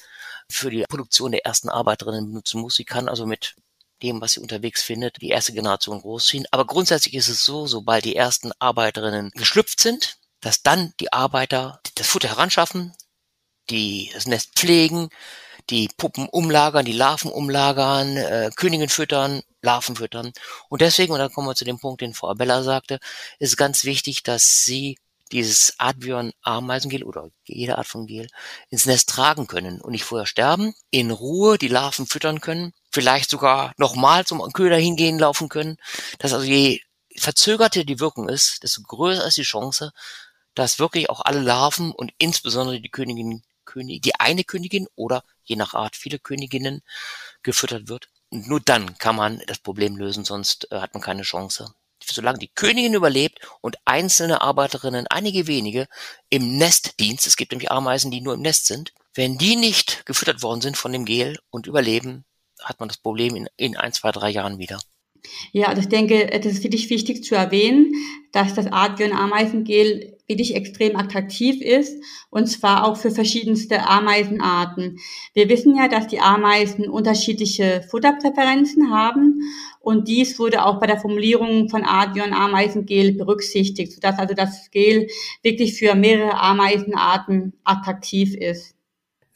für 0.50 0.70
die 0.70 0.84
Produktion 0.84 1.32
der 1.32 1.46
ersten 1.46 1.70
Arbeiterinnen 1.70 2.28
benutzen 2.28 2.62
muss. 2.62 2.76
Sie 2.76 2.86
kann 2.86 3.10
also 3.10 3.26
mit 3.26 3.56
dem, 4.04 4.22
was 4.22 4.34
sie 4.34 4.42
unterwegs 4.42 4.84
findet, 4.84 5.22
die 5.22 5.30
erste 5.30 5.54
Generation 5.54 6.02
großziehen. 6.02 6.46
Aber 6.52 6.66
grundsätzlich 6.66 7.16
ist 7.16 7.30
es 7.30 7.46
so, 7.46 7.66
sobald 7.66 8.06
die 8.06 8.16
ersten 8.16 8.52
Arbeiterinnen 8.60 9.32
geschlüpft 9.32 9.80
sind, 9.80 10.18
dass 10.42 10.62
dann 10.62 10.94
die 11.00 11.14
Arbeiter 11.14 11.80
das 11.96 12.08
Futter 12.08 12.28
heranschaffen, 12.30 12.94
die 13.70 14.12
das 14.14 14.28
Nest 14.28 14.52
pflegen, 14.56 15.10
die 15.70 15.90
Puppen 15.98 16.28
umlagern, 16.30 16.86
die 16.86 16.94
Larven 16.94 17.32
umlagern, 17.32 18.18
äh, 18.18 18.52
Königin 18.56 18.90
füttern, 18.90 19.42
Larven 19.62 19.96
füttern. 19.96 20.32
Und 20.70 20.82
deswegen, 20.82 21.14
und 21.14 21.20
dann 21.20 21.32
kommen 21.32 21.48
wir 21.48 21.56
zu 21.56 21.66
dem 21.66 21.80
Punkt, 21.80 22.02
den 22.02 22.14
Frau 22.14 22.30
Abella 22.30 22.64
sagte, 22.64 23.00
ist 23.40 23.58
ganz 23.58 23.84
wichtig, 23.84 24.24
dass 24.24 24.64
sie 24.64 24.98
dieses 25.32 25.74
Advion 25.80 26.34
Ameisengel 26.42 27.04
oder 27.04 27.30
jede 27.46 27.78
Art 27.78 27.88
von 27.88 28.06
Gel 28.06 28.28
ins 28.70 28.86
Nest 28.86 29.10
tragen 29.10 29.48
können 29.48 29.82
und 29.82 29.92
nicht 29.92 30.04
vorher 30.04 30.28
sterben, 30.28 30.76
in 30.92 31.10
Ruhe 31.12 31.58
die 31.58 31.68
Larven 31.68 32.06
füttern 32.06 32.42
können, 32.42 32.74
vielleicht 32.92 33.30
sogar 33.30 33.74
nochmal 33.78 34.26
zum 34.26 34.42
Köder 34.54 34.78
hingehen 34.78 35.18
laufen 35.18 35.50
können, 35.50 35.78
dass 36.20 36.34
also 36.34 36.46
je 36.46 36.80
verzögerter 37.18 37.84
die 37.84 38.00
Wirkung 38.00 38.30
ist, 38.30 38.62
desto 38.64 38.84
größer 38.84 39.26
ist 39.26 39.38
die 39.38 39.44
Chance, 39.44 39.92
dass 40.54 40.80
wirklich 40.80 41.10
auch 41.10 41.22
alle 41.22 41.42
Larven 41.42 41.92
und 41.92 42.14
insbesondere 42.18 42.80
die 42.80 42.90
Königin 42.90 43.44
König, 43.66 44.02
die 44.02 44.16
eine 44.16 44.44
Königin 44.44 44.88
oder 44.96 45.24
je 45.44 45.56
nach 45.56 45.74
Art 45.74 45.96
viele 45.96 46.20
Königinnen 46.20 46.82
gefüttert 47.44 47.88
wird. 47.88 48.10
Und 48.30 48.48
nur 48.48 48.60
dann 48.60 48.98
kann 48.98 49.16
man 49.16 49.42
das 49.48 49.60
Problem 49.60 49.98
lösen, 49.98 50.26
sonst 50.26 50.72
äh, 50.72 50.80
hat 50.80 50.94
man 50.94 51.04
keine 51.04 51.24
Chance. 51.24 51.74
Solange 52.04 52.40
die 52.40 52.50
Königin 52.50 52.94
überlebt 52.94 53.40
und 53.62 53.78
einzelne 53.86 54.42
Arbeiterinnen, 54.42 55.08
einige 55.08 55.48
wenige, 55.48 55.88
im 56.30 56.58
Nestdienst, 56.58 57.26
es 57.26 57.36
gibt 57.36 57.52
nämlich 57.52 57.72
Ameisen, 57.72 58.12
die 58.12 58.22
nur 58.22 58.36
im 58.36 58.42
Nest 58.42 58.68
sind, 58.68 58.94
wenn 59.14 59.38
die 59.38 59.56
nicht 59.56 60.06
gefüttert 60.06 60.44
worden 60.44 60.62
sind 60.62 60.78
von 60.78 60.92
dem 60.92 61.06
Gel 61.06 61.40
und 61.50 61.68
überleben, 61.68 62.26
hat 62.62 62.80
man 62.80 62.90
das 62.90 62.98
Problem 62.98 63.36
in, 63.36 63.50
in 63.58 63.78
ein, 63.78 63.94
zwei, 63.94 64.12
drei 64.12 64.30
Jahren 64.30 64.60
wieder. 64.60 64.80
Ja, 65.52 65.68
also 65.68 65.82
ich 65.82 65.88
denke, 65.88 66.32
es 66.32 66.46
ist 66.46 66.64
wirklich 66.64 66.90
wichtig 66.90 67.24
zu 67.24 67.36
erwähnen, 67.36 67.94
dass 68.32 68.54
das 68.54 68.68
Adrian-Ameisengel 68.68 70.18
wirklich 70.28 70.56
extrem 70.56 70.96
attraktiv 70.96 71.62
ist, 71.62 72.04
und 72.30 72.48
zwar 72.48 72.86
auch 72.86 72.98
für 72.98 73.12
verschiedenste 73.12 73.88
Ameisenarten. 73.88 75.00
Wir 75.34 75.50
wissen 75.50 75.76
ja, 75.76 75.88
dass 75.88 76.08
die 76.08 76.20
Ameisen 76.20 76.90
unterschiedliche 76.90 77.86
Futterpräferenzen 77.90 78.92
haben 78.92 79.42
und 79.80 80.08
dies 80.08 80.40
wurde 80.40 80.66
auch 80.66 80.80
bei 80.80 80.88
der 80.88 81.00
Formulierung 81.00 81.70
von 81.70 81.84
Adrian 81.86 82.34
Ameisengel 82.34 83.14
berücksichtigt, 83.14 83.94
sodass 83.94 84.18
also 84.18 84.34
das 84.34 84.72
Gel 84.72 85.08
wirklich 85.44 85.78
für 85.78 85.96
mehrere 85.96 86.40
Ameisenarten 86.40 87.54
attraktiv 87.64 88.36
ist. 88.36 88.75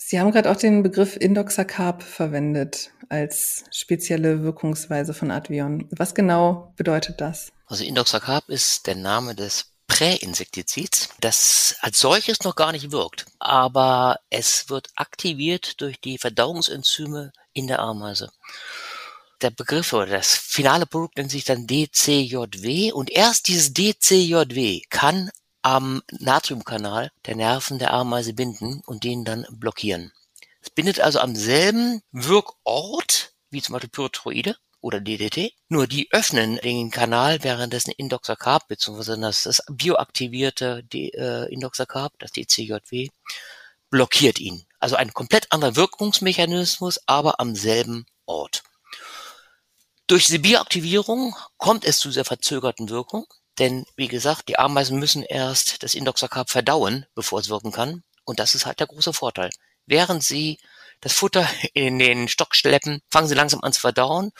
Sie 0.01 0.20
haben 0.20 0.32
gerade 0.32 0.50
auch 0.50 0.56
den 0.56 0.82
Begriff 0.82 1.18
Indoxacarb 1.18 2.01
verwendet 2.01 2.91
als 3.10 3.65
spezielle 3.70 4.41
Wirkungsweise 4.41 5.13
von 5.13 5.29
Advion. 5.29 5.88
Was 5.91 6.15
genau 6.15 6.74
bedeutet 6.77 7.20
das? 7.22 7.51
Also 7.68 7.84
Indoxacarb 7.84 8.48
ist 8.48 8.88
der 8.88 8.96
Name 8.96 9.36
des 9.36 9.74
Präinsektizids, 9.88 11.10
das 11.20 11.75
als 11.82 12.00
solches 12.00 12.44
noch 12.44 12.56
gar 12.56 12.72
nicht 12.72 12.91
wirkt, 12.91 13.25
aber 13.39 14.20
es 14.29 14.70
wird 14.70 14.88
aktiviert 14.96 15.82
durch 15.82 16.00
die 16.00 16.18
Verdauungsenzyme 16.18 17.34
in 17.51 17.68
der 17.68 17.79
Ameise. 17.79 18.32
Der 19.41 19.50
Begriff 19.50 19.91
oder 19.94 20.06
das 20.06 20.36
finale 20.36 20.86
Produkt 20.86 21.18
nennt 21.18 21.32
sich 21.32 21.44
dann 21.44 21.68
DCJW 21.68 22.94
und 22.94 23.12
erst 23.12 23.48
dieses 23.48 23.74
DCJW 23.74 24.82
kann 24.89 25.29
am 25.62 26.01
Natriumkanal 26.12 27.12
der 27.25 27.36
Nerven 27.36 27.80
der 27.80 27.94
Ameise 27.94 28.34
binden 28.34 28.82
und 28.86 29.04
den 29.04 29.25
dann 29.25 29.46
blockieren. 29.50 30.12
Es 30.62 30.70
bindet 30.70 31.00
also 31.00 31.20
am 31.20 31.36
selben 31.36 32.01
Wirkort 32.12 33.34
wie 33.50 33.62
zum 33.62 33.74
Beispiel 33.74 33.89
Pyretroide 33.89 34.56
oder 34.82 35.01
DDT, 35.01 35.54
nur 35.68 35.88
die 35.88 36.08
öffnen 36.12 36.58
den 36.58 36.92
Kanal, 36.92 37.44
währenddessen 37.44 37.92
Indoxacarb 37.92 38.68
bzw. 38.68 39.20
das, 39.20 39.44
das 39.44 39.63
bioaktivierte 39.70 40.84
D, 40.84 41.10
äh, 41.10 41.51
Indoxacarb, 41.51 42.13
das 42.20 42.32
DCJW, 42.32 43.10
blockiert 43.89 44.39
ihn. 44.39 44.66
Also 44.80 44.96
ein 44.96 45.13
komplett 45.13 45.51
anderer 45.51 45.75
Wirkungsmechanismus, 45.75 47.01
aber 47.08 47.39
am 47.39 47.56
selben 47.56 48.06
Ort. 48.25 48.63
Durch 50.08 50.25
die 50.25 50.38
Bioaktivierung 50.38 51.36
kommt 51.58 51.86
es 51.86 52.00
zu 52.00 52.08
dieser 52.08 52.25
verzögerten 52.25 52.89
Wirkung, 52.89 53.28
denn 53.60 53.86
wie 53.96 54.08
gesagt, 54.08 54.50
die 54.50 54.58
Ameisen 54.58 55.00
müssen 55.00 55.24
erst 55.24 55.84
das 55.84 55.96
Indoxacarb 55.96 56.50
verdauen, 56.50 57.06
bevor 57.16 57.39
es 57.39 57.50
wirken 57.50 57.72
kann. 57.72 58.04
Und 58.25 58.39
das 58.39 58.56
ist 58.56 58.66
halt 58.66 58.80
der 58.80 58.88
große 58.88 59.13
Vorteil. 59.13 59.50
Während 59.86 60.24
sie 60.24 60.60
das 61.01 61.13
Futter 61.13 61.48
in 61.74 62.00
den 62.00 62.28
Stock 62.28 62.56
schleppen, 62.56 63.01
fangen 63.10 63.28
sie 63.28 63.36
langsam 63.36 63.62
an 63.63 63.74
zu 63.74 63.82
verdauen 63.82 64.32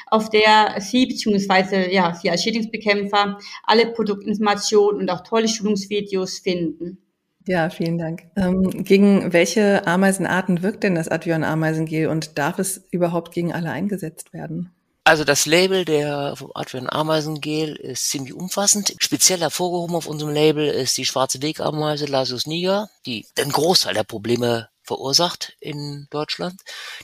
auf 0.08 0.32
der 0.32 0.78
Sie 0.80 1.06
bzw. 1.06 1.94
ja, 1.94 2.16
Sie 2.16 2.32
als 2.32 2.42
Schädlingsbekämpfer 2.44 3.38
alle 3.64 3.94
Produktinformationen 3.94 5.02
und 5.02 5.12
auch 5.12 5.22
tolle 5.22 5.48
Schulungsvideos 5.48 6.40
finden. 6.40 7.05
Ja, 7.48 7.70
vielen 7.70 7.98
Dank. 7.98 8.24
Ähm, 8.36 8.84
gegen 8.84 9.32
welche 9.32 9.86
Ameisenarten 9.86 10.64
wirkt 10.64 10.84
denn 10.84 10.96
das 10.96 11.10
Advion-Ameisengel 11.10 12.08
und 12.08 12.38
darf 12.38 12.58
es 12.58 12.84
überhaupt 12.90 13.34
gegen 13.34 13.54
alle 13.54 13.70
eingesetzt 13.70 14.34
werden? 14.34 14.72
Also 15.08 15.24
das 15.24 15.46
Label 15.46 15.86
der 15.86 16.36
vom 16.36 16.50
Adrian 16.56 16.90
Ameisengel 16.90 17.76
ist 17.76 18.10
ziemlich 18.10 18.34
umfassend. 18.34 18.96
Speziell 18.98 19.40
hervorgehoben 19.40 19.96
auf 19.96 20.08
unserem 20.08 20.34
Label 20.34 20.68
ist 20.68 20.98
die 20.98 21.06
schwarze 21.06 21.44
Wegameise 21.44 22.08
Lasius 22.08 22.48
niger, 22.48 22.90
die 23.06 23.28
den 23.38 23.52
Großteil 23.52 23.94
der 23.94 24.04
Probleme 24.04 24.70
verursacht 24.82 25.56
in 25.60 26.08
Deutschland. 26.10 26.60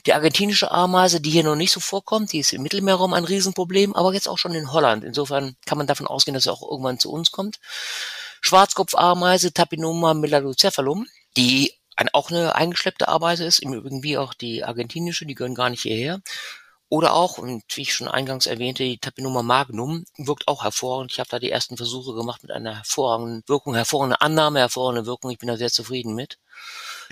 Die 0.06 0.14
argentinische 0.14 0.72
Ameise, 0.72 1.20
die 1.20 1.30
hier 1.30 1.44
noch 1.44 1.54
nicht 1.54 1.70
so 1.70 1.78
vorkommt, 1.78 2.32
die 2.32 2.40
ist 2.40 2.52
im 2.52 2.62
Mittelmeerraum 2.62 3.14
ein 3.14 3.24
Riesenproblem, 3.24 3.94
aber 3.94 4.12
jetzt 4.14 4.28
auch 4.28 4.38
schon 4.38 4.54
in 4.54 4.72
Holland. 4.72 5.04
Insofern 5.04 5.54
kann 5.64 5.78
man 5.78 5.86
davon 5.86 6.08
ausgehen, 6.08 6.34
dass 6.34 6.44
sie 6.44 6.52
auch 6.52 6.68
irgendwann 6.68 6.98
zu 6.98 7.12
uns 7.12 7.30
kommt. 7.30 7.60
Schwarzkopfameise 8.42 9.54
Tapinoma 9.54 10.14
meladocephalum, 10.14 11.06
die 11.36 11.72
auch 12.12 12.30
eine 12.30 12.54
eingeschleppte 12.54 13.08
Ameise 13.08 13.44
ist, 13.44 13.60
im 13.60 13.72
Übrigen 13.72 14.02
wie 14.02 14.18
auch 14.18 14.34
die 14.34 14.64
argentinische, 14.64 15.24
die 15.24 15.34
gehören 15.34 15.54
gar 15.54 15.70
nicht 15.70 15.82
hierher. 15.82 16.20
Oder 16.88 17.14
auch, 17.14 17.38
und 17.38 17.62
wie 17.74 17.82
ich 17.82 17.94
schon 17.94 18.08
eingangs 18.08 18.44
erwähnte, 18.44 18.82
die 18.82 18.98
Tapinoma 18.98 19.42
magnum 19.42 20.04
wirkt 20.18 20.46
auch 20.46 20.62
hervorragend. 20.62 21.12
Ich 21.12 21.20
habe 21.20 21.30
da 21.30 21.38
die 21.38 21.50
ersten 21.50 21.78
Versuche 21.78 22.14
gemacht 22.14 22.42
mit 22.42 22.52
einer 22.52 22.76
hervorragenden 22.76 23.44
Wirkung, 23.46 23.74
hervorragende 23.74 24.20
Annahme, 24.20 24.58
hervorragende 24.58 25.06
Wirkung. 25.06 25.30
Ich 25.30 25.38
bin 25.38 25.48
da 25.48 25.56
sehr 25.56 25.70
zufrieden 25.70 26.14
mit. 26.14 26.38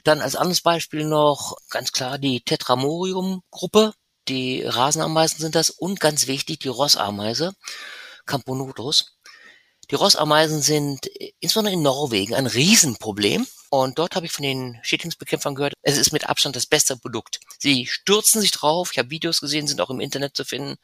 Dann 0.05 0.21
als 0.21 0.37
anderes 0.37 0.61
Beispiel 0.61 1.05
noch 1.07 1.57
ganz 1.71 1.93
klar 1.93 2.19
die 2.19 2.43
Tetramorium-Gruppe. 2.43 3.95
Die 4.29 4.63
Rasenameisen 4.65 5.39
sind 5.39 5.55
das 5.55 5.71
und 5.71 5.99
ganz 5.99 6.27
wichtig 6.27 6.59
die 6.59 6.69
Rossameise, 6.69 7.55
Camponotus. 8.27 9.17
Die 9.91 9.97
Rossameisen 9.97 10.63
sind 10.63 11.07
insbesondere 11.41 11.75
in 11.75 11.83
Norwegen 11.83 12.35
ein 12.35 12.47
Riesenproblem. 12.47 13.47
Und 13.71 13.99
dort 13.99 14.17
habe 14.17 14.27
ich 14.27 14.33
von 14.33 14.43
den 14.43 14.79
Schädlingsbekämpfern 14.83 15.55
gehört, 15.55 15.75
es 15.83 15.97
ist 15.97 16.13
mit 16.13 16.29
Abstand 16.29 16.57
das 16.57 16.67
beste 16.67 16.97
Produkt. 16.97 17.39
Sie 17.59 17.87
stürzen 17.87 18.41
sich 18.41 18.51
drauf, 18.51 18.91
ich 18.93 18.99
habe 18.99 19.11
Videos 19.11 19.41
gesehen, 19.41 19.69
sind 19.69 19.81
auch 19.81 19.91
im 19.91 20.01
Internet 20.01 20.37
zu 20.37 20.45
finden, 20.45 20.77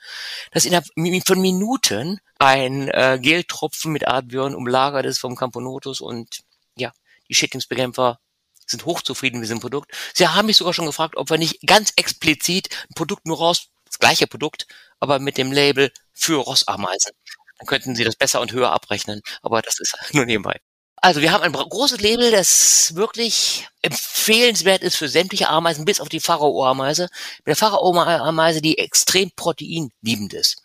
dass 0.53 0.65
innerhalb 0.65 0.87
von 1.27 1.41
Minuten 1.41 2.21
ein 2.39 2.89
äh, 2.89 3.19
Geltropfen 3.21 3.93
mit 3.93 4.07
Advion 4.07 4.55
umlagert 4.55 5.05
ist 5.05 5.19
vom 5.19 5.35
Camponotus 5.35 6.01
und 6.01 6.43
ja, 6.77 6.93
die 7.29 7.35
Schädlingsbekämpfer 7.35 8.21
sind 8.67 8.87
hochzufrieden 8.87 9.41
mit 9.41 9.49
diesem 9.49 9.61
Produkt. 9.61 9.91
Sie 10.15 10.29
haben 10.29 10.47
mich 10.47 10.57
sogar 10.57 10.73
schon 10.73 10.87
gefragt, 10.87 11.17
ob 11.17 11.31
wir 11.31 11.39
nicht 11.39 11.61
ganz 11.67 11.93
explizit 11.97 12.69
ein 12.89 12.95
Produkt 12.95 13.27
nur 13.27 13.39
raus, 13.39 13.69
das 13.85 13.99
gleiche 13.99 14.29
Produkt, 14.29 14.69
aber 15.01 15.19
mit 15.19 15.39
dem 15.39 15.51
Label 15.51 15.91
für 16.13 16.37
Rossameisen. 16.37 17.13
Dann 17.59 17.67
könnten 17.67 17.95
Sie 17.95 18.05
das 18.05 18.17
besser 18.17 18.41
und 18.41 18.53
höher 18.53 18.71
abrechnen, 18.71 19.23
aber 19.43 19.63
das 19.63 19.81
ist 19.81 19.97
nur 20.13 20.27
nebenbei. 20.27 20.61
Also 20.97 21.21
wir 21.21 21.31
haben 21.31 21.43
ein 21.43 21.53
großes 21.53 22.01
Label, 22.01 22.31
das 22.31 22.95
wirklich 22.97 23.69
empfehlenswert 23.83 24.83
ist 24.83 24.97
für 24.97 25.09
sämtliche 25.09 25.49
Ameisen, 25.49 25.85
bis 25.85 26.01
auf 26.01 26.09
die 26.09 26.21
Pharao-Ameise. 26.21 27.09
Mit 27.39 27.49
der 27.49 27.57
Pharao-Ameise, 27.57 28.61
die 28.61 28.79
extrem 28.79 29.31
proteinliebend 29.37 30.33
ist. 30.33 30.63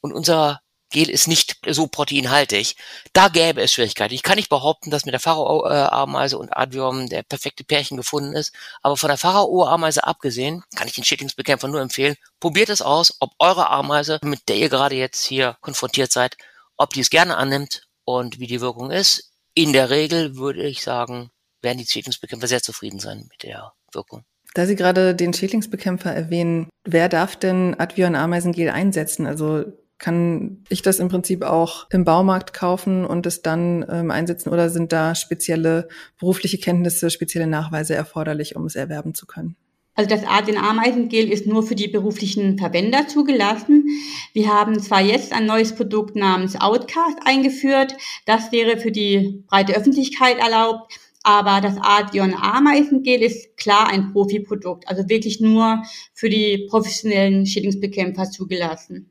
Und 0.00 0.12
unser 0.12 0.60
Gel 0.90 1.08
ist 1.08 1.28
nicht 1.28 1.58
so 1.68 1.86
proteinhaltig. 1.86 2.76
Da 3.12 3.28
gäbe 3.28 3.62
es 3.62 3.72
Schwierigkeiten. 3.72 4.14
Ich 4.14 4.22
kann 4.22 4.36
nicht 4.36 4.48
behaupten, 4.48 4.90
dass 4.90 5.04
mit 5.04 5.12
der 5.12 5.20
Pharao-Ameise 5.20 6.38
und 6.38 6.56
Advium 6.56 7.08
der 7.08 7.22
perfekte 7.22 7.64
Pärchen 7.64 7.96
gefunden 7.96 8.34
ist. 8.34 8.52
Aber 8.82 8.96
von 8.96 9.08
der 9.08 9.18
Pharao-Ameise 9.18 10.04
abgesehen, 10.04 10.62
kann 10.76 10.88
ich 10.88 10.94
den 10.94 11.04
Schädlingsbekämpfer 11.04 11.68
nur 11.68 11.80
empfehlen, 11.80 12.16
probiert 12.40 12.68
es 12.68 12.82
aus, 12.82 13.16
ob 13.20 13.32
eure 13.38 13.70
Ameise, 13.70 14.18
mit 14.22 14.48
der 14.48 14.56
ihr 14.56 14.68
gerade 14.68 14.96
jetzt 14.96 15.24
hier 15.24 15.56
konfrontiert 15.60 16.12
seid, 16.12 16.36
ob 16.76 16.92
die 16.92 17.00
es 17.00 17.10
gerne 17.10 17.36
annimmt 17.36 17.88
und 18.04 18.38
wie 18.38 18.46
die 18.46 18.60
Wirkung 18.60 18.90
ist 18.90 19.30
in 19.54 19.72
der 19.72 19.90
Regel 19.90 20.36
würde 20.36 20.62
ich 20.62 20.82
sagen, 20.82 21.30
werden 21.62 21.78
die 21.78 21.86
Schädlingsbekämpfer 21.86 22.46
sehr 22.46 22.62
zufrieden 22.62 22.98
sein 22.98 23.26
mit 23.30 23.42
der 23.42 23.72
Wirkung. 23.92 24.24
Da 24.54 24.66
Sie 24.66 24.74
gerade 24.74 25.14
den 25.14 25.32
Schädlingsbekämpfer 25.32 26.12
erwähnen, 26.12 26.68
wer 26.84 27.08
darf 27.08 27.36
denn 27.36 27.78
Advion 27.78 28.16
Ameisengel 28.16 28.70
einsetzen? 28.70 29.26
Also 29.26 29.64
kann 30.00 30.64
ich 30.70 30.82
das 30.82 30.98
im 30.98 31.08
Prinzip 31.08 31.44
auch 31.44 31.86
im 31.90 32.04
Baumarkt 32.04 32.52
kaufen 32.52 33.04
und 33.04 33.26
es 33.26 33.42
dann 33.42 33.84
ähm, 33.88 34.10
einsetzen 34.10 34.48
oder 34.50 34.70
sind 34.70 34.92
da 34.92 35.14
spezielle 35.14 35.88
berufliche 36.18 36.58
Kenntnisse, 36.58 37.10
spezielle 37.10 37.46
Nachweise 37.46 37.94
erforderlich, 37.94 38.56
um 38.56 38.64
es 38.64 38.74
erwerben 38.74 39.14
zu 39.14 39.26
können? 39.26 39.56
Also 39.94 40.08
das 40.08 40.24
Arsen-Ameisengel 40.24 41.30
ist 41.30 41.46
nur 41.46 41.62
für 41.62 41.74
die 41.74 41.88
beruflichen 41.88 42.58
Verwender 42.58 43.08
zugelassen. 43.08 43.86
Wir 44.32 44.48
haben 44.48 44.80
zwar 44.80 45.02
jetzt 45.02 45.34
ein 45.34 45.44
neues 45.44 45.74
Produkt 45.74 46.16
namens 46.16 46.58
Outcast 46.58 47.18
eingeführt, 47.24 47.94
das 48.24 48.50
wäre 48.52 48.78
für 48.78 48.92
die 48.92 49.44
breite 49.48 49.76
Öffentlichkeit 49.76 50.38
erlaubt, 50.38 50.94
aber 51.22 51.60
das 51.60 51.76
Ardion 51.76 52.32
Ameisengel 52.32 53.20
ist 53.20 53.58
klar 53.58 53.88
ein 53.88 54.12
Profiprodukt, 54.12 54.88
also 54.88 55.06
wirklich 55.10 55.40
nur 55.40 55.82
für 56.14 56.30
die 56.30 56.66
professionellen 56.70 57.44
Schädlingsbekämpfer 57.44 58.30
zugelassen. 58.30 59.09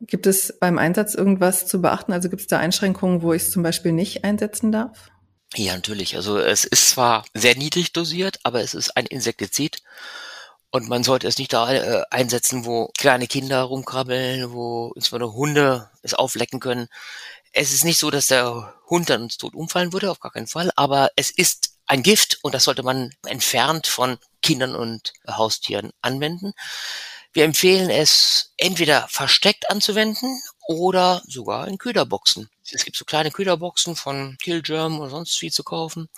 Gibt 0.00 0.26
es 0.26 0.58
beim 0.58 0.78
Einsatz 0.78 1.14
irgendwas 1.14 1.66
zu 1.66 1.80
beachten? 1.80 2.12
Also 2.12 2.28
gibt 2.28 2.42
es 2.42 2.48
da 2.48 2.58
Einschränkungen, 2.58 3.22
wo 3.22 3.32
ich 3.32 3.42
es 3.42 3.50
zum 3.50 3.62
Beispiel 3.62 3.92
nicht 3.92 4.24
einsetzen 4.24 4.72
darf? 4.72 5.10
Ja, 5.54 5.74
natürlich. 5.74 6.16
Also 6.16 6.38
es 6.38 6.64
ist 6.64 6.90
zwar 6.90 7.24
sehr 7.32 7.56
niedrig 7.56 7.92
dosiert, 7.92 8.38
aber 8.42 8.60
es 8.60 8.74
ist 8.74 8.96
ein 8.96 9.06
Insektizid. 9.06 9.82
Und 10.70 10.88
man 10.88 11.04
sollte 11.04 11.26
es 11.26 11.38
nicht 11.38 11.52
da 11.52 11.72
äh, 11.72 12.02
einsetzen, 12.10 12.66
wo 12.66 12.90
kleine 12.98 13.26
Kinder 13.26 13.62
rumkrabbeln, 13.62 14.52
wo 14.52 14.92
insbesondere 14.94 15.32
Hunde 15.32 15.90
es 16.02 16.12
auflecken 16.12 16.60
können. 16.60 16.88
Es 17.52 17.72
ist 17.72 17.84
nicht 17.84 17.98
so, 17.98 18.10
dass 18.10 18.26
der 18.26 18.74
Hund 18.90 19.08
dann 19.08 19.22
uns 19.22 19.38
tot 19.38 19.54
umfallen 19.54 19.94
würde, 19.94 20.10
auf 20.10 20.20
gar 20.20 20.32
keinen 20.32 20.48
Fall, 20.48 20.70
aber 20.76 21.10
es 21.16 21.30
ist 21.30 21.78
ein 21.86 22.02
Gift 22.02 22.40
und 22.42 22.52
das 22.52 22.64
sollte 22.64 22.82
man 22.82 23.14
entfernt 23.24 23.86
von 23.86 24.18
Kindern 24.42 24.74
und 24.74 25.14
Haustieren 25.26 25.92
anwenden. 26.02 26.52
Wir 27.36 27.44
empfehlen 27.44 27.90
es 27.90 28.54
entweder 28.56 29.06
versteckt 29.08 29.68
anzuwenden 29.68 30.40
oder 30.68 31.22
sogar 31.26 31.68
in 31.68 31.76
Köderboxen. 31.76 32.48
Es 32.72 32.86
gibt 32.86 32.96
so 32.96 33.04
kleine 33.04 33.30
Köderboxen 33.30 33.94
von 33.94 34.38
Killgerm 34.42 35.00
oder 35.00 35.10
sonst 35.10 35.42
wie 35.42 35.50
zu 35.50 35.62
kaufen, 35.62 36.08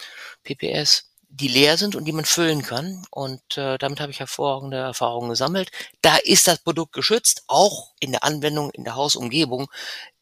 PPS, 0.45 1.11
die 1.29 1.49
leer 1.49 1.77
sind 1.77 1.97
und 1.97 2.05
die 2.05 2.13
man 2.13 2.25
füllen 2.25 2.63
kann. 2.63 3.05
Und 3.11 3.59
äh, 3.59 3.79
damit 3.79 3.99
habe 3.99 4.13
ich 4.13 4.21
hervorragende 4.21 4.77
Erfahrungen 4.77 5.31
gesammelt. 5.31 5.73
Da 6.03 6.19
ist 6.19 6.47
das 6.47 6.61
Produkt 6.61 6.93
geschützt, 6.93 7.43
auch 7.49 7.95
in 7.99 8.13
der 8.13 8.23
Anwendung 8.23 8.71
in 8.71 8.85
der 8.85 8.95
Hausumgebung 8.95 9.69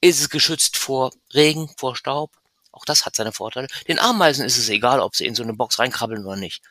ist 0.00 0.18
es 0.18 0.30
geschützt 0.30 0.78
vor 0.78 1.10
Regen, 1.34 1.68
vor 1.76 1.94
Staub. 1.94 2.30
Auch 2.72 2.86
das 2.86 3.04
hat 3.04 3.16
seine 3.16 3.32
Vorteile. 3.32 3.66
Den 3.86 3.98
Ameisen 3.98 4.46
ist 4.46 4.56
es 4.56 4.70
egal, 4.70 5.00
ob 5.00 5.14
sie 5.14 5.26
in 5.26 5.34
so 5.34 5.42
eine 5.42 5.52
Box 5.52 5.78
reinkrabbeln 5.78 6.24
oder 6.24 6.36
nicht. 6.36 6.62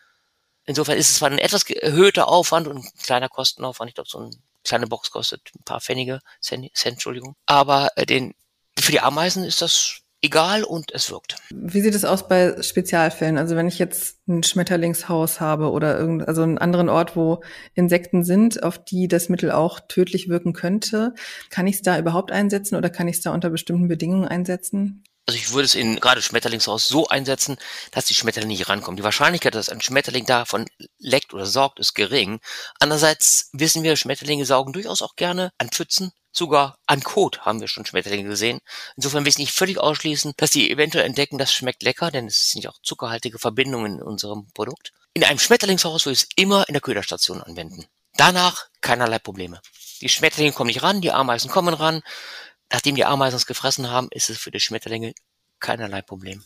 Insofern 0.65 0.97
ist 0.97 1.11
es 1.11 1.17
zwar 1.17 1.29
ein 1.29 1.37
etwas 1.37 1.69
erhöhter 1.69 2.27
Aufwand 2.27 2.67
und 2.67 2.77
ein 2.77 2.91
kleiner 3.01 3.29
Kostenaufwand. 3.29 3.89
Ich 3.89 3.95
glaube, 3.95 4.09
so 4.09 4.19
eine 4.19 4.31
kleine 4.63 4.87
Box 4.87 5.11
kostet 5.11 5.41
ein 5.55 5.63
paar 5.63 5.81
Pfennige, 5.81 6.21
Cent, 6.41 6.75
Cent 6.75 6.93
Entschuldigung. 6.93 7.35
Aber 7.45 7.89
äh, 7.95 8.05
den 8.05 8.33
für 8.77 8.91
die 8.91 8.99
Ameisen 8.99 9.43
ist 9.43 9.61
das 9.61 10.01
egal 10.21 10.63
und 10.63 10.91
es 10.91 11.11
wirkt. 11.11 11.37
Wie 11.51 11.81
sieht 11.81 11.93
es 11.93 12.03
aus 12.03 12.27
bei 12.27 12.61
Spezialfällen? 12.61 13.37
Also 13.37 13.55
wenn 13.55 13.67
ich 13.67 13.77
jetzt 13.77 14.17
ein 14.27 14.43
Schmetterlingshaus 14.43 15.39
habe 15.39 15.69
oder 15.69 15.97
irgend, 15.99 16.27
also 16.27 16.41
einen 16.41 16.57
anderen 16.57 16.89
Ort, 16.89 17.15
wo 17.15 17.43
Insekten 17.75 18.23
sind, 18.23 18.63
auf 18.63 18.83
die 18.83 19.07
das 19.07 19.29
Mittel 19.29 19.51
auch 19.51 19.79
tödlich 19.87 20.27
wirken 20.27 20.53
könnte, 20.53 21.13
kann 21.49 21.67
ich 21.67 21.75
es 21.75 21.81
da 21.83 21.97
überhaupt 21.99 22.31
einsetzen 22.31 22.75
oder 22.75 22.89
kann 22.89 23.07
ich 23.07 23.17
es 23.17 23.21
da 23.21 23.33
unter 23.33 23.49
bestimmten 23.49 23.87
Bedingungen 23.87 24.27
einsetzen? 24.27 25.03
Also 25.25 25.39
ich 25.39 25.51
würde 25.51 25.65
es 25.65 25.75
in 25.75 25.99
gerade 25.99 26.21
Schmetterlingshaus 26.21 26.87
so 26.87 27.07
einsetzen, 27.07 27.57
dass 27.91 28.05
die 28.05 28.13
Schmetterlinge 28.13 28.53
nicht 28.53 28.69
rankommen. 28.69 28.97
Die 28.97 29.03
Wahrscheinlichkeit, 29.03 29.55
dass 29.55 29.69
ein 29.69 29.81
Schmetterling 29.81 30.25
davon 30.25 30.67
leckt 30.99 31.33
oder 31.33 31.47
sorgt, 31.47 31.79
ist 31.79 31.95
gering. 31.95 32.39
Andererseits 32.79 33.49
wissen 33.53 33.83
wir, 33.83 33.95
Schmetterlinge 33.95 34.45
saugen 34.45 34.73
durchaus 34.73 35.01
auch 35.01 35.15
gerne 35.15 35.51
an 35.57 35.69
Pfützen, 35.69 36.11
Sogar 36.37 36.77
an 36.85 37.01
Kot 37.01 37.45
haben 37.45 37.61
wir 37.61 37.69
schon 37.69 37.85
Schmetterlinge 37.85 38.27
gesehen. 38.27 38.59
Insofern 38.97 39.23
will 39.23 39.29
ich 39.29 39.37
nicht 39.37 39.53
völlig 39.53 39.77
ausschließen, 39.77 40.33
dass 40.35 40.51
sie 40.51 40.69
eventuell 40.69 41.05
entdecken, 41.05 41.37
das 41.37 41.53
schmeckt 41.53 41.81
lecker, 41.81 42.11
denn 42.11 42.27
es 42.27 42.49
sind 42.49 42.65
ja 42.65 42.71
auch 42.71 42.81
zuckerhaltige 42.83 43.39
Verbindungen 43.39 43.99
in 43.99 44.03
unserem 44.03 44.47
Produkt. 44.53 44.91
In 45.13 45.23
einem 45.23 45.39
Schmetterlingshaus 45.39 46.05
würde 46.05 46.15
ich 46.15 46.23
es 46.23 46.29
immer 46.35 46.67
in 46.67 46.73
der 46.73 46.81
Köderstation 46.81 47.41
anwenden. 47.41 47.85
Danach 48.17 48.65
keinerlei 48.81 49.17
Probleme. 49.17 49.61
Die 50.01 50.09
Schmetterlinge 50.09 50.51
kommen 50.51 50.67
nicht 50.67 50.83
ran, 50.83 50.99
die 50.99 51.13
Ameisen 51.13 51.49
kommen 51.49 51.73
ran. 51.73 52.01
Nachdem 52.71 52.95
die 52.95 53.05
Ameisen 53.05 53.37
es 53.37 53.45
gefressen 53.45 53.89
haben, 53.89 54.07
ist 54.11 54.29
es 54.29 54.37
für 54.37 54.51
die 54.51 54.59
Schmetterlinge 54.59 55.13
keinerlei 55.59 56.01
Problem. 56.01 56.43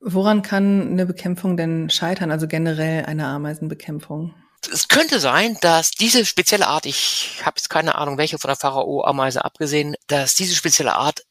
Woran 0.00 0.42
kann 0.42 0.92
eine 0.92 1.06
Bekämpfung 1.06 1.56
denn 1.56 1.88
scheitern, 1.90 2.30
also 2.30 2.48
generell 2.48 3.04
eine 3.04 3.26
Ameisenbekämpfung? 3.26 4.34
es 4.70 4.88
könnte 4.88 5.18
sein, 5.18 5.58
dass 5.60 5.90
diese 5.90 6.24
spezielle 6.24 6.68
Art, 6.68 6.86
ich 6.86 7.40
habe 7.44 7.54
jetzt 7.56 7.68
keine 7.68 7.96
Ahnung, 7.96 8.18
welche 8.18 8.38
von 8.38 8.48
der 8.48 8.56
Pharao-Ameise 8.56 9.44
abgesehen, 9.44 9.96
dass 10.06 10.34
diese 10.34 10.54
spezielle 10.54 10.94
Art 10.94 11.24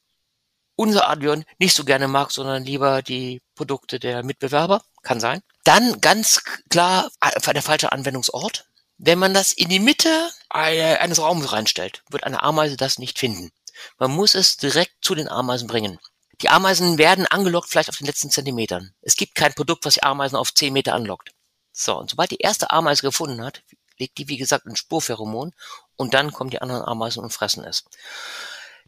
unser 0.76 1.08
Advion 1.08 1.44
nicht 1.58 1.74
so 1.74 1.84
gerne 1.84 2.08
mag, 2.08 2.30
sondern 2.30 2.64
lieber 2.64 3.02
die 3.02 3.40
Produkte 3.54 3.98
der 3.98 4.22
Mitbewerber. 4.22 4.82
Kann 5.02 5.20
sein. 5.20 5.42
Dann 5.64 6.00
ganz 6.00 6.44
klar 6.70 7.10
der 7.54 7.62
falsche 7.62 7.92
Anwendungsort. 7.92 8.66
Wenn 8.98 9.18
man 9.18 9.34
das 9.34 9.52
in 9.52 9.68
die 9.68 9.80
Mitte 9.80 10.30
eines 10.48 11.20
Raumes 11.20 11.52
reinstellt, 11.52 12.04
wird 12.10 12.24
eine 12.24 12.42
Ameise 12.42 12.76
das 12.76 12.98
nicht 12.98 13.18
finden. 13.18 13.50
Man 13.98 14.10
muss 14.10 14.34
es 14.34 14.56
direkt 14.56 14.94
zu 15.02 15.14
den 15.14 15.28
Ameisen 15.28 15.68
bringen. 15.68 15.98
Die 16.40 16.48
Ameisen 16.48 16.98
werden 16.98 17.26
angelockt 17.26 17.68
vielleicht 17.68 17.88
auf 17.88 17.98
den 17.98 18.06
letzten 18.06 18.30
Zentimetern. 18.30 18.94
Es 19.00 19.16
gibt 19.16 19.34
kein 19.34 19.54
Produkt, 19.54 19.84
was 19.84 19.94
die 19.94 20.02
Ameisen 20.02 20.36
auf 20.36 20.52
10 20.52 20.72
Meter 20.72 20.94
anlockt. 20.94 21.30
So, 21.72 21.96
und 21.96 22.10
sobald 22.10 22.30
die 22.30 22.38
erste 22.38 22.70
Ameise 22.70 23.02
gefunden 23.02 23.44
hat, 23.44 23.62
legt 23.98 24.18
die, 24.18 24.28
wie 24.28 24.36
gesagt, 24.36 24.66
ein 24.66 24.76
Spurpheromon 24.76 25.52
und 25.96 26.14
dann 26.14 26.32
kommen 26.32 26.50
die 26.50 26.60
anderen 26.60 26.82
Ameisen 26.82 27.22
und 27.22 27.32
fressen 27.32 27.64
es. 27.64 27.84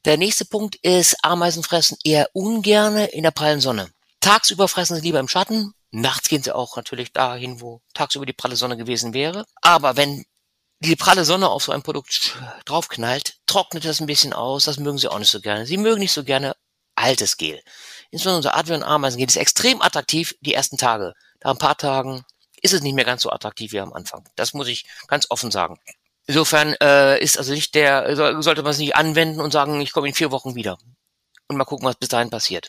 Der 0.04 0.16
nächste 0.16 0.44
Punkt 0.44 0.76
ist, 0.76 1.16
Ameisen 1.22 1.62
fressen 1.62 1.96
eher 2.04 2.28
ungerne 2.34 3.06
in 3.06 3.22
der 3.22 3.30
prallen 3.30 3.60
Sonne. 3.60 3.90
Tagsüber 4.20 4.68
fressen 4.68 4.96
sie 4.96 5.02
lieber 5.02 5.20
im 5.20 5.28
Schatten, 5.28 5.72
nachts 5.90 6.28
gehen 6.28 6.42
sie 6.42 6.54
auch 6.54 6.76
natürlich 6.76 7.12
dahin, 7.12 7.60
wo 7.60 7.80
tagsüber 7.94 8.26
die 8.26 8.32
pralle 8.32 8.56
Sonne 8.56 8.76
gewesen 8.76 9.14
wäre. 9.14 9.46
Aber 9.62 9.96
wenn 9.96 10.26
die 10.84 10.96
pralle 10.96 11.24
Sonne 11.24 11.48
auf 11.48 11.64
so 11.64 11.72
ein 11.72 11.82
Produkt 11.82 12.36
draufknallt, 12.64 13.38
trocknet 13.46 13.84
das 13.84 14.00
ein 14.00 14.06
bisschen 14.06 14.32
aus, 14.32 14.64
das 14.64 14.78
mögen 14.78 14.98
sie 14.98 15.10
auch 15.10 15.18
nicht 15.18 15.30
so 15.30 15.40
gerne. 15.40 15.66
Sie 15.66 15.76
mögen 15.76 16.00
nicht 16.00 16.12
so 16.12 16.24
gerne 16.24 16.54
altes 16.94 17.36
Gel. 17.36 17.60
Insbesondere 18.10 18.38
unser 18.38 18.56
Advent 18.56 18.84
Ameisengel 18.84 19.28
ist 19.28 19.36
extrem 19.36 19.82
attraktiv 19.82 20.34
die 20.40 20.54
ersten 20.54 20.76
Tage. 20.76 21.14
Nach 21.42 21.50
ein 21.50 21.58
paar 21.58 21.76
Tagen 21.76 22.24
ist 22.62 22.72
es 22.72 22.82
nicht 22.82 22.94
mehr 22.94 23.04
ganz 23.04 23.22
so 23.22 23.30
attraktiv 23.30 23.72
wie 23.72 23.80
am 23.80 23.92
Anfang. 23.92 24.24
Das 24.36 24.54
muss 24.54 24.68
ich 24.68 24.86
ganz 25.08 25.26
offen 25.30 25.50
sagen. 25.50 25.78
Insofern 26.26 26.74
äh, 26.80 27.18
ist 27.22 27.38
also 27.38 27.52
nicht 27.52 27.74
der, 27.74 28.16
sollte 28.42 28.62
man 28.62 28.70
es 28.70 28.78
nicht 28.78 28.96
anwenden 28.96 29.40
und 29.40 29.52
sagen, 29.52 29.80
ich 29.80 29.92
komme 29.92 30.08
in 30.08 30.14
vier 30.14 30.30
Wochen 30.30 30.54
wieder. 30.54 30.78
Und 31.48 31.56
mal 31.56 31.64
gucken, 31.64 31.86
was 31.86 31.96
bis 31.96 32.08
dahin 32.08 32.30
passiert. 32.30 32.68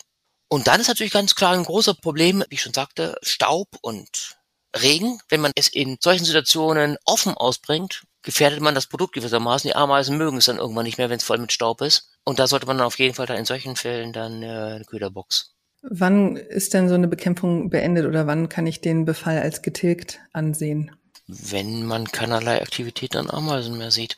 Und 0.49 0.67
dann 0.67 0.81
ist 0.81 0.87
natürlich 0.87 1.13
ganz 1.13 1.35
klar 1.35 1.53
ein 1.53 1.63
großer 1.63 1.93
Problem, 1.93 2.43
wie 2.49 2.55
ich 2.55 2.61
schon 2.61 2.73
sagte, 2.73 3.17
Staub 3.21 3.69
und 3.81 4.37
Regen. 4.75 5.19
Wenn 5.29 5.41
man 5.41 5.51
es 5.55 5.69
in 5.69 5.97
solchen 6.01 6.25
Situationen 6.25 6.97
offen 7.05 7.35
ausbringt, 7.35 8.03
gefährdet 8.25 8.59
man 8.59 8.75
das 8.75 8.87
Produkt 8.87 9.13
gewissermaßen. 9.13 9.69
Die 9.69 9.75
Ameisen 9.75 10.17
mögen 10.17 10.37
es 10.37 10.45
dann 10.45 10.57
irgendwann 10.57 10.83
nicht 10.83 10.97
mehr, 10.97 11.09
wenn 11.09 11.17
es 11.17 11.23
voll 11.23 11.37
mit 11.37 11.53
Staub 11.53 11.81
ist. 11.81 12.09
Und 12.25 12.39
da 12.39 12.47
sollte 12.47 12.65
man 12.65 12.77
dann 12.77 12.87
auf 12.87 12.99
jeden 12.99 13.13
Fall 13.13 13.27
dann 13.27 13.37
in 13.37 13.45
solchen 13.45 13.75
Fällen 13.77 14.11
dann 14.11 14.43
äh, 14.43 14.47
eine 14.47 14.85
Köderbox. 14.85 15.53
Wann 15.83 16.35
ist 16.35 16.73
denn 16.73 16.89
so 16.89 16.95
eine 16.95 17.07
Bekämpfung 17.07 17.69
beendet 17.69 18.07
oder 18.07 18.25
wann 18.25 18.49
kann 18.49 18.65
ich 18.65 18.81
den 18.81 19.05
Befall 19.05 19.37
als 19.37 19.61
getilgt 19.61 20.19
ansehen? 20.33 20.91
Wenn 21.27 21.85
man 21.85 22.11
keinerlei 22.11 22.61
Aktivität 22.61 23.15
an 23.15 23.29
Ameisen 23.29 23.77
mehr 23.77 23.91
sieht. 23.91 24.17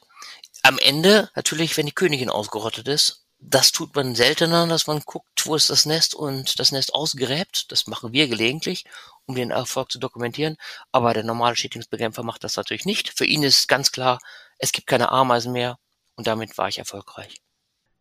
Am 0.64 0.80
Ende 0.80 1.30
natürlich, 1.36 1.76
wenn 1.76 1.86
die 1.86 1.92
Königin 1.92 2.30
ausgerottet 2.30 2.88
ist. 2.88 3.26
Das 3.40 3.72
tut 3.72 3.96
man 3.96 4.16
seltener, 4.16 4.66
dass 4.66 4.88
man 4.88 5.02
guckt, 5.06 5.46
wo 5.46 5.54
ist 5.54 5.70
das 5.70 5.86
Nest 5.86 6.16
und 6.16 6.60
das 6.60 6.72
Nest 6.72 6.96
ausgräbt. 6.96 7.72
Das 7.72 7.86
machen 7.86 8.12
wir 8.12 8.28
gelegentlich 8.28 8.86
um 9.28 9.36
den 9.36 9.52
Erfolg 9.52 9.92
zu 9.92 10.00
dokumentieren. 10.00 10.58
Aber 10.92 11.14
der 11.14 11.24
normale 11.24 11.56
Schädlingsbekämpfer 11.56 12.24
macht 12.24 12.44
das 12.44 12.58
natürlich 12.58 12.86
nicht. 12.86 13.16
Für 13.16 13.26
ihn 13.26 13.44
ist 13.44 13.68
ganz 13.68 13.92
klar, 13.92 14.20
es 14.58 14.72
gibt 14.72 14.88
keine 14.88 15.12
Ameisen 15.12 15.52
mehr 15.52 15.78
und 16.16 16.26
damit 16.28 16.58
war 16.58 16.68
ich 16.68 16.80
erfolgreich. 16.80 17.36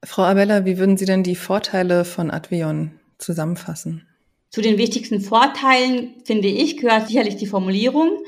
Frau 0.04 0.22
Abella, 0.22 0.64
wie 0.64 0.78
würden 0.78 0.96
Sie 0.96 1.04
denn 1.04 1.22
die 1.22 1.36
Vorteile 1.36 2.04
von 2.04 2.30
Advion 2.30 3.00
zusammenfassen? 3.18 4.08
Zu 4.50 4.62
den 4.62 4.78
wichtigsten 4.78 5.20
Vorteilen, 5.20 6.14
finde 6.24 6.48
ich, 6.48 6.76
gehört 6.78 7.08
sicherlich 7.08 7.36
die 7.36 7.46
Formulierung. 7.46 8.22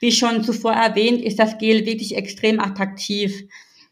Wie 0.00 0.12
schon 0.12 0.44
zuvor 0.44 0.72
erwähnt, 0.72 1.20
ist 1.20 1.38
das 1.38 1.58
Gel 1.58 1.84
wirklich 1.84 2.16
extrem 2.16 2.60
attraktiv. 2.60 3.48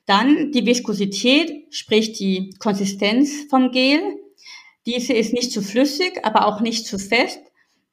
Dann 0.07 0.53
die 0.53 0.65
Viskosität, 0.65 1.75
sprich 1.75 2.13
die 2.13 2.55
Konsistenz 2.59 3.47
vom 3.51 3.73
Gel. 3.73 4.01
Diese 4.87 5.13
ist 5.13 5.33
nicht 5.33 5.53
zu 5.53 5.63
flüssig, 5.63 6.25
aber 6.25 6.47
auch 6.47 6.61
nicht 6.61 6.87
zu 6.87 6.99
fest. 6.99 7.41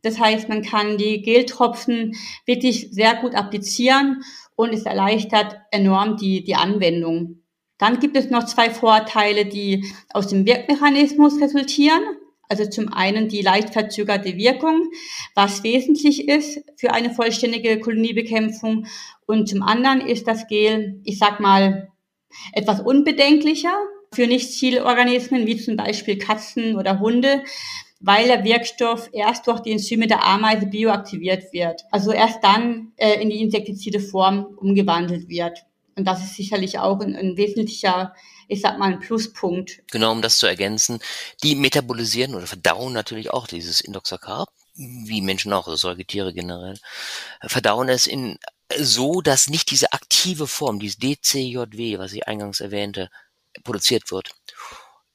Das 0.02 0.20
heißt, 0.20 0.50
man 0.50 0.62
kann 0.62 0.98
die 0.98 1.22
Geltropfen 1.22 2.16
wirklich 2.46 2.90
sehr 2.92 3.16
gut 3.16 3.36
applizieren 3.36 4.24
und 4.56 4.74
es 4.74 4.84
erleichtert 4.84 5.58
enorm 5.72 6.18
die, 6.18 6.44
die 6.44 6.56
Anwendung. 6.56 7.44
Dann 7.78 8.00
gibt 8.00 8.18
es 8.18 8.30
noch 8.30 8.46
zwei 8.46 8.70
Vorteile, 8.70 9.46
die 9.46 9.86
aus 10.10 10.28
dem 10.28 10.46
Wirkmechanismus 10.46 11.42
resultieren. 11.42 12.02
Also 12.50 12.66
zum 12.66 12.92
einen 12.92 13.30
die 13.30 13.42
leicht 13.42 13.70
verzögerte 13.70 14.36
Wirkung, 14.36 14.90
was 15.36 15.64
wesentlich 15.64 16.28
ist 16.28 16.62
für 16.78 16.92
eine 16.92 17.14
vollständige 17.14 17.80
Koloniebekämpfung. 17.80 18.88
Und 19.28 19.48
zum 19.48 19.62
anderen 19.62 20.02
ist 20.02 20.28
das 20.28 20.48
Gel, 20.48 21.00
ich 21.04 21.20
sag 21.20 21.40
mal, 21.40 21.92
etwas 22.54 22.82
unbedenklicher 22.82 23.76
für 24.14 24.28
Nicht-Zielorganismen 24.28 25.46
wie 25.46 25.58
zum 25.58 25.78
Beispiel 25.78 26.18
Katzen 26.18 26.76
oder 26.76 27.00
Hunde, 27.00 27.44
weil 28.00 28.28
der 28.28 28.44
Wirkstoff 28.44 29.10
erst 29.12 29.48
durch 29.48 29.60
die 29.60 29.72
Enzyme 29.72 30.08
der 30.08 30.24
Ameise 30.24 30.66
bioaktiviert 30.66 31.52
wird. 31.52 31.84
Also 31.92 32.12
erst 32.12 32.44
dann 32.44 32.94
äh, 32.96 33.22
in 33.22 33.30
die 33.30 33.42
insektizide 33.42 34.00
Form 34.00 34.46
umgewandelt 34.58 35.28
wird. 35.28 35.66
Und 35.96 36.06
das 36.06 36.24
ist 36.24 36.36
sicherlich 36.36 36.80
auch 36.80 37.02
ein, 37.02 37.16
ein 37.16 37.36
wesentlicher, 37.36 38.16
ich 38.48 38.62
sag 38.62 38.80
mal, 38.80 38.94
ein 38.94 39.00
Pluspunkt. 39.00 39.82
Genau, 39.92 40.14
um 40.14 40.22
das 40.22 40.38
zu 40.38 40.48
ergänzen. 40.48 41.00
Die 41.44 41.56
metabolisieren 41.56 42.36
oder 42.36 42.48
verdauen 42.48 42.94
natürlich 42.94 43.32
auch 43.32 43.48
dieses 43.48 43.82
Indoxacarb, 43.82 44.48
wie 44.76 45.22
Menschen 45.22 45.52
auch, 45.52 45.68
also 45.68 45.76
Säugetiere 45.76 46.34
generell, 46.34 46.78
verdauen 47.48 47.90
es 47.90 48.08
in 48.08 48.40
so, 48.78 49.22
dass 49.22 49.50
nicht 49.50 49.72
diese 49.72 49.92
aktive 49.92 50.48
Form, 50.48 50.80
dieses 50.80 51.00
DCJW, 51.00 51.98
was 51.98 52.14
ich 52.14 52.28
eingangs 52.28 52.62
erwähnte, 52.62 53.10
produziert 53.64 54.10
wird. 54.12 54.30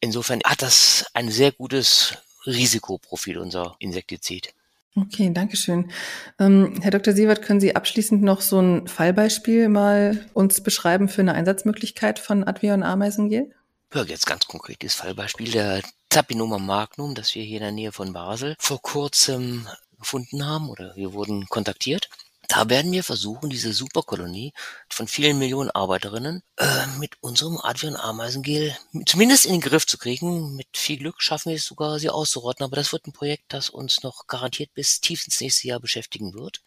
Insofern 0.01 0.41
hat 0.45 0.61
das 0.61 1.07
ein 1.15 1.31
sehr 1.31 1.53
gutes 1.53 2.19
Risikoprofil 2.47 3.39
unser 3.39 3.77
Insektizid. 3.79 4.55
Okay, 4.97 5.31
danke 5.33 5.57
schön. 5.57 5.91
Ähm, 6.39 6.79
Herr 6.81 6.93
Dr. 6.93 7.15
Sievert, 7.15 7.43
können 7.43 7.61
Sie 7.61 7.75
abschließend 7.75 8.23
noch 8.23 8.41
so 8.41 8.61
ein 8.61 8.87
Fallbeispiel 8.87 9.69
mal 9.69 10.25
uns 10.35 10.63
beschreiben 10.63 11.09
für 11.09 11.23
eine 11.23 11.35
Einsatzmöglichkeit 11.35 12.21
von 12.21 12.45
Advion 12.45 12.85
Ameisengel? 12.85 13.53
Ja, 13.93 14.05
jetzt 14.05 14.27
ganz 14.27 14.47
konkretes 14.47 14.95
Fallbeispiel 14.95 15.51
der 15.51 15.83
Tapinoma 16.11 16.59
magnum, 16.59 17.17
das 17.17 17.35
wir 17.35 17.43
hier 17.43 17.57
in 17.57 17.63
der 17.65 17.73
Nähe 17.73 17.91
von 17.91 18.13
Basel 18.13 18.55
vor 18.59 18.81
kurzem 18.81 19.67
gefunden 19.99 20.47
haben 20.47 20.69
oder 20.69 20.95
wir 20.95 21.13
wurden 21.13 21.47
kontaktiert. 21.47 22.09
Da 22.49 22.69
werden 22.69 22.93
wir 22.93 23.03
versuchen, 23.03 23.51
diese 23.51 23.73
Superkolonie 23.73 24.53
von 24.89 25.09
vielen 25.09 25.39
Millionen 25.39 25.71
Arbeiterinnen 25.71 26.43
äh, 26.57 26.87
mit 26.99 27.17
unserem 27.23 27.59
Adrian-Ameisengel 27.59 28.77
zumindest 29.07 29.47
in 29.47 29.53
den 29.53 29.61
Griff 29.61 29.87
zu 29.87 29.99
kriegen. 29.99 30.55
Mit 30.55 30.69
viel 30.75 30.99
Glück 30.99 31.23
schaffen 31.23 31.51
wir 31.51 31.57
es 31.57 31.65
sogar, 31.65 31.99
sie 31.99 32.11
auszurotten. 32.11 32.65
Aber 32.65 32.77
das 32.77 32.93
wird 32.93 33.07
ein 33.07 33.13
Projekt, 33.13 33.45
das 33.49 33.71
uns 33.71 34.03
noch 34.03 34.27
garantiert 34.27 34.75
bis 34.75 35.01
tief 35.01 35.25
ins 35.25 35.41
nächste 35.41 35.69
Jahr 35.69 35.81
beschäftigen 35.81 36.35
wird. 36.35 36.63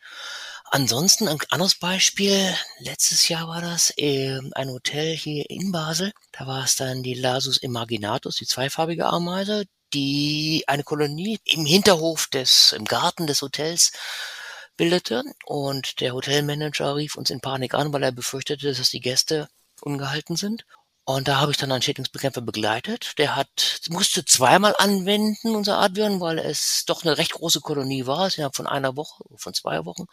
Ansonsten 0.65 1.27
ein 1.27 1.37
anderes 1.49 1.75
Beispiel. 1.75 2.53
Letztes 2.79 3.27
Jahr 3.29 3.47
war 3.47 3.61
das 3.61 3.93
äh, 3.97 4.39
ein 4.53 4.69
Hotel 4.69 5.15
hier 5.15 5.49
in 5.49 5.71
Basel. 5.71 6.11
Da 6.31 6.47
war 6.47 6.63
es 6.63 6.75
dann 6.75 7.03
die 7.03 7.13
Lasus 7.13 7.57
imaginatus, 7.57 8.35
die 8.35 8.47
zweifarbige 8.47 9.05
Ameise, 9.05 9.65
die 9.93 10.63
eine 10.67 10.83
Kolonie 10.83 11.39
im 11.45 11.65
Hinterhof 11.65 12.27
des, 12.27 12.73
im 12.73 12.85
Garten 12.85 13.27
des 13.27 13.41
Hotels 13.41 13.91
bildete 14.77 15.23
und 15.45 15.99
der 15.99 16.13
Hotelmanager 16.13 16.95
rief 16.95 17.15
uns 17.15 17.29
in 17.29 17.41
Panik 17.41 17.73
an, 17.73 17.91
weil 17.91 18.03
er 18.03 18.11
befürchtete, 18.11 18.73
dass 18.73 18.89
die 18.89 19.01
Gäste 19.01 19.49
ungehalten 19.81 20.35
sind. 20.35 20.65
Und 21.09 21.29
da 21.29 21.39
habe 21.39 21.51
ich 21.51 21.57
dann 21.57 21.71
einen 21.71 21.81
Schädlingsbekämpfer 21.81 22.41
begleitet. 22.41 23.13
Der 23.17 23.37
hat, 23.37 23.79
musste 23.89 24.25
zweimal 24.25 24.75
anwenden, 24.77 25.55
unser 25.55 25.77
Advion, 25.77 26.19
weil 26.19 26.37
es 26.37 26.83
doch 26.85 27.03
eine 27.03 27.17
recht 27.17 27.31
große 27.31 27.61
Kolonie 27.61 28.05
war. 28.05 28.29
Innerhalb 28.35 28.57
von 28.57 28.67
einer 28.67 28.97
Woche, 28.97 29.23
von 29.37 29.53
zwei 29.53 29.85
Wochen, 29.85 30.07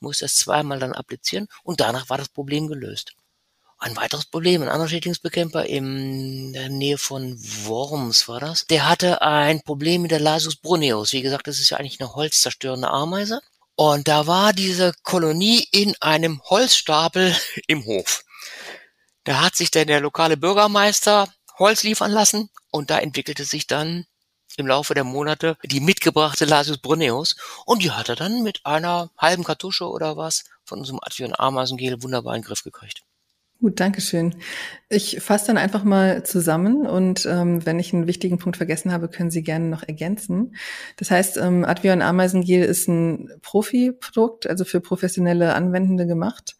musste 0.00 0.24
es 0.24 0.34
zweimal 0.34 0.80
dann 0.80 0.92
applizieren. 0.92 1.46
Und 1.62 1.78
danach 1.80 2.10
war 2.10 2.18
das 2.18 2.28
Problem 2.28 2.66
gelöst. 2.66 3.12
Ein 3.78 3.96
weiteres 3.96 4.26
Problem, 4.26 4.62
ein 4.62 4.68
anderer 4.68 4.88
Schädlingsbekämpfer 4.88 5.66
in 5.66 6.52
der 6.52 6.68
Nähe 6.68 6.98
von 6.98 7.38
Worms 7.64 8.26
war 8.26 8.40
das. 8.40 8.66
Der 8.66 8.88
hatte 8.88 9.22
ein 9.22 9.62
Problem 9.62 10.02
mit 10.02 10.10
der 10.10 10.20
Lasus 10.20 10.56
bruneus. 10.56 11.12
Wie 11.12 11.22
gesagt, 11.22 11.46
das 11.46 11.60
ist 11.60 11.70
ja 11.70 11.78
eigentlich 11.78 12.00
eine 12.00 12.14
holzzerstörende 12.16 12.88
Ameise. 12.88 13.40
Und 13.82 14.08
da 14.08 14.26
war 14.26 14.52
diese 14.52 14.92
Kolonie 15.04 15.66
in 15.72 15.94
einem 16.02 16.42
Holzstapel 16.44 17.34
im 17.66 17.86
Hof. 17.86 18.24
Da 19.24 19.40
hat 19.40 19.56
sich 19.56 19.70
dann 19.70 19.86
der 19.86 20.02
lokale 20.02 20.36
Bürgermeister 20.36 21.32
Holz 21.58 21.82
liefern 21.82 22.10
lassen 22.10 22.50
und 22.70 22.90
da 22.90 22.98
entwickelte 22.98 23.46
sich 23.46 23.66
dann 23.66 24.04
im 24.58 24.66
Laufe 24.66 24.92
der 24.92 25.04
Monate 25.04 25.56
die 25.64 25.80
mitgebrachte 25.80 26.44
Lasius 26.44 26.76
bruneus 26.76 27.36
und 27.64 27.82
die 27.82 27.90
hat 27.90 28.10
er 28.10 28.16
dann 28.16 28.42
mit 28.42 28.60
einer 28.66 29.12
halben 29.16 29.44
Kartusche 29.44 29.88
oder 29.88 30.18
was 30.18 30.44
von 30.62 30.80
unserem 30.80 31.00
Advion 31.00 31.32
Ameisengel 31.34 32.02
wunderbar 32.02 32.34
in 32.34 32.42
den 32.42 32.48
Griff 32.48 32.62
gekriegt. 32.62 33.00
Gut, 33.60 33.78
danke 33.78 34.00
schön. 34.00 34.34
Ich 34.88 35.20
fasse 35.20 35.48
dann 35.48 35.58
einfach 35.58 35.84
mal 35.84 36.22
zusammen 36.22 36.86
und 36.86 37.26
ähm, 37.26 37.64
wenn 37.66 37.78
ich 37.78 37.92
einen 37.92 38.06
wichtigen 38.06 38.38
Punkt 38.38 38.56
vergessen 38.56 38.90
habe, 38.90 39.08
können 39.08 39.30
Sie 39.30 39.42
gerne 39.42 39.66
noch 39.66 39.82
ergänzen. 39.86 40.56
Das 40.96 41.10
heißt, 41.10 41.36
ähm, 41.36 41.66
Advion 41.66 42.00
Ameisengel 42.00 42.64
ist 42.64 42.88
ein 42.88 43.28
Profi-Produkt, 43.42 44.46
also 44.46 44.64
für 44.64 44.80
professionelle 44.80 45.52
Anwendende 45.54 46.06
gemacht 46.06 46.56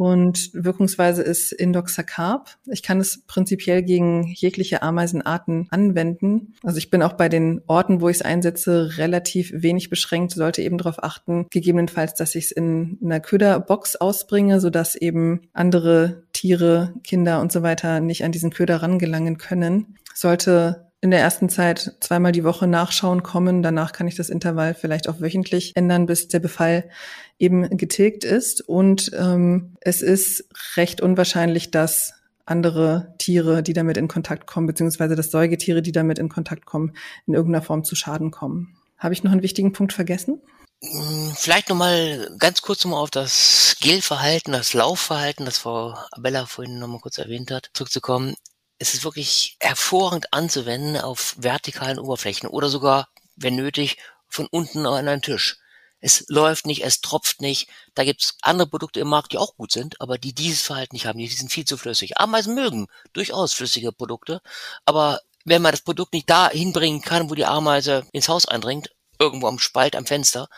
und 0.00 0.48
Wirkungsweise 0.54 1.20
ist 1.20 1.52
Indoxacarb. 1.52 2.56
Ich 2.64 2.82
kann 2.82 3.00
es 3.00 3.20
prinzipiell 3.26 3.82
gegen 3.82 4.32
jegliche 4.34 4.80
Ameisenarten 4.80 5.66
anwenden. 5.70 6.54
Also 6.62 6.78
ich 6.78 6.88
bin 6.88 7.02
auch 7.02 7.12
bei 7.12 7.28
den 7.28 7.60
Orten, 7.66 8.00
wo 8.00 8.08
ich 8.08 8.16
es 8.16 8.22
einsetze, 8.22 8.96
relativ 8.96 9.52
wenig 9.54 9.90
beschränkt, 9.90 10.32
sollte 10.32 10.62
eben 10.62 10.78
darauf 10.78 11.04
achten, 11.04 11.48
gegebenenfalls, 11.50 12.14
dass 12.14 12.34
ich 12.34 12.46
es 12.46 12.50
in 12.50 12.96
einer 13.04 13.20
Köderbox 13.20 13.96
ausbringe, 13.96 14.58
sodass 14.58 14.96
eben 14.96 15.42
andere 15.52 16.22
Tiere, 16.32 16.94
Kinder 17.04 17.42
und 17.42 17.52
so 17.52 17.62
weiter 17.62 18.00
nicht 18.00 18.24
an 18.24 18.32
diesen 18.32 18.48
Köder 18.48 18.76
rangelangen 18.76 19.36
können. 19.36 19.98
Sollte 20.14 20.89
in 21.00 21.10
der 21.10 21.20
ersten 21.20 21.48
Zeit 21.48 21.96
zweimal 22.00 22.32
die 22.32 22.44
Woche 22.44 22.66
nachschauen 22.66 23.22
kommen. 23.22 23.62
Danach 23.62 23.92
kann 23.92 24.06
ich 24.06 24.16
das 24.16 24.28
Intervall 24.28 24.74
vielleicht 24.74 25.08
auch 25.08 25.20
wöchentlich 25.20 25.74
ändern, 25.74 26.06
bis 26.06 26.28
der 26.28 26.40
Befall 26.40 26.90
eben 27.38 27.76
getilgt 27.76 28.24
ist. 28.24 28.60
Und 28.60 29.10
ähm, 29.18 29.76
es 29.80 30.02
ist 30.02 30.44
recht 30.76 31.00
unwahrscheinlich, 31.00 31.70
dass 31.70 32.14
andere 32.44 33.14
Tiere, 33.18 33.62
die 33.62 33.72
damit 33.72 33.96
in 33.96 34.08
Kontakt 34.08 34.46
kommen, 34.46 34.66
beziehungsweise 34.66 35.14
dass 35.14 35.30
Säugetiere, 35.30 35.82
die 35.82 35.92
damit 35.92 36.18
in 36.18 36.28
Kontakt 36.28 36.66
kommen, 36.66 36.92
in 37.26 37.34
irgendeiner 37.34 37.62
Form 37.62 37.84
zu 37.84 37.94
Schaden 37.94 38.30
kommen. 38.30 38.76
Habe 38.98 39.14
ich 39.14 39.22
noch 39.22 39.32
einen 39.32 39.42
wichtigen 39.42 39.72
Punkt 39.72 39.92
vergessen? 39.94 40.42
Hm, 40.82 41.32
vielleicht 41.34 41.68
nochmal 41.70 42.34
ganz 42.38 42.60
kurz 42.60 42.84
nochmal 42.84 43.02
auf 43.02 43.10
das 43.10 43.76
Gelverhalten, 43.80 44.52
das 44.52 44.74
Laufverhalten, 44.74 45.46
das 45.46 45.58
Frau 45.58 45.94
Abella 46.10 46.44
vorhin 46.44 46.78
nochmal 46.78 47.00
kurz 47.00 47.16
erwähnt 47.16 47.50
hat, 47.50 47.70
zurückzukommen. 47.72 48.34
Es 48.80 48.94
ist 48.94 49.04
wirklich 49.04 49.58
hervorragend 49.60 50.32
anzuwenden 50.32 50.96
auf 50.96 51.34
vertikalen 51.36 51.98
Oberflächen 51.98 52.48
oder 52.48 52.70
sogar, 52.70 53.08
wenn 53.36 53.54
nötig, 53.54 53.98
von 54.26 54.48
unten 54.50 54.86
an 54.86 55.06
einen 55.06 55.20
Tisch. 55.20 55.58
Es 56.00 56.24
läuft 56.28 56.64
nicht, 56.64 56.82
es 56.82 57.02
tropft 57.02 57.42
nicht. 57.42 57.68
Da 57.94 58.04
gibt's 58.04 58.38
andere 58.40 58.66
Produkte 58.66 59.00
im 59.00 59.08
Markt, 59.08 59.32
die 59.32 59.38
auch 59.38 59.54
gut 59.56 59.70
sind, 59.70 60.00
aber 60.00 60.16
die 60.16 60.32
dieses 60.32 60.62
Verhalten 60.62 60.94
nicht 60.94 61.04
haben. 61.04 61.18
Die 61.18 61.28
sind 61.28 61.52
viel 61.52 61.66
zu 61.66 61.76
flüssig. 61.76 62.18
Ameisen 62.18 62.54
mögen 62.54 62.86
durchaus 63.12 63.52
flüssige 63.52 63.92
Produkte, 63.92 64.40
aber 64.86 65.20
wenn 65.44 65.60
man 65.60 65.72
das 65.72 65.82
Produkt 65.82 66.14
nicht 66.14 66.30
da 66.30 66.48
hinbringen 66.48 67.02
kann, 67.02 67.28
wo 67.28 67.34
die 67.34 67.44
Ameise 67.44 68.06
ins 68.12 68.30
Haus 68.30 68.46
eindringt, 68.46 68.90
irgendwo 69.18 69.46
am 69.46 69.58
Spalt, 69.58 69.94
am 69.94 70.06
Fenster, 70.06 70.48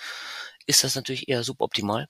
ist 0.66 0.84
das 0.84 0.94
natürlich 0.94 1.28
eher 1.28 1.42
suboptimal. 1.42 2.08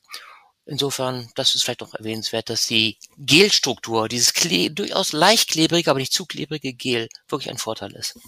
Insofern, 0.64 1.28
das 1.34 1.54
ist 1.54 1.64
vielleicht 1.64 1.80
noch 1.80 1.94
erwähnenswert, 1.94 2.48
dass 2.48 2.66
die 2.66 2.98
Gelstruktur, 3.18 4.08
dieses 4.08 4.32
Kle 4.32 4.70
durchaus 4.70 5.12
leicht 5.12 5.50
klebrige, 5.50 5.90
aber 5.90 5.98
nicht 5.98 6.12
zu 6.12 6.24
klebrige 6.24 6.72
Gel, 6.72 7.08
wirklich 7.28 7.50
ein 7.50 7.58
Vorteil 7.58 7.92
ist. 7.92 8.18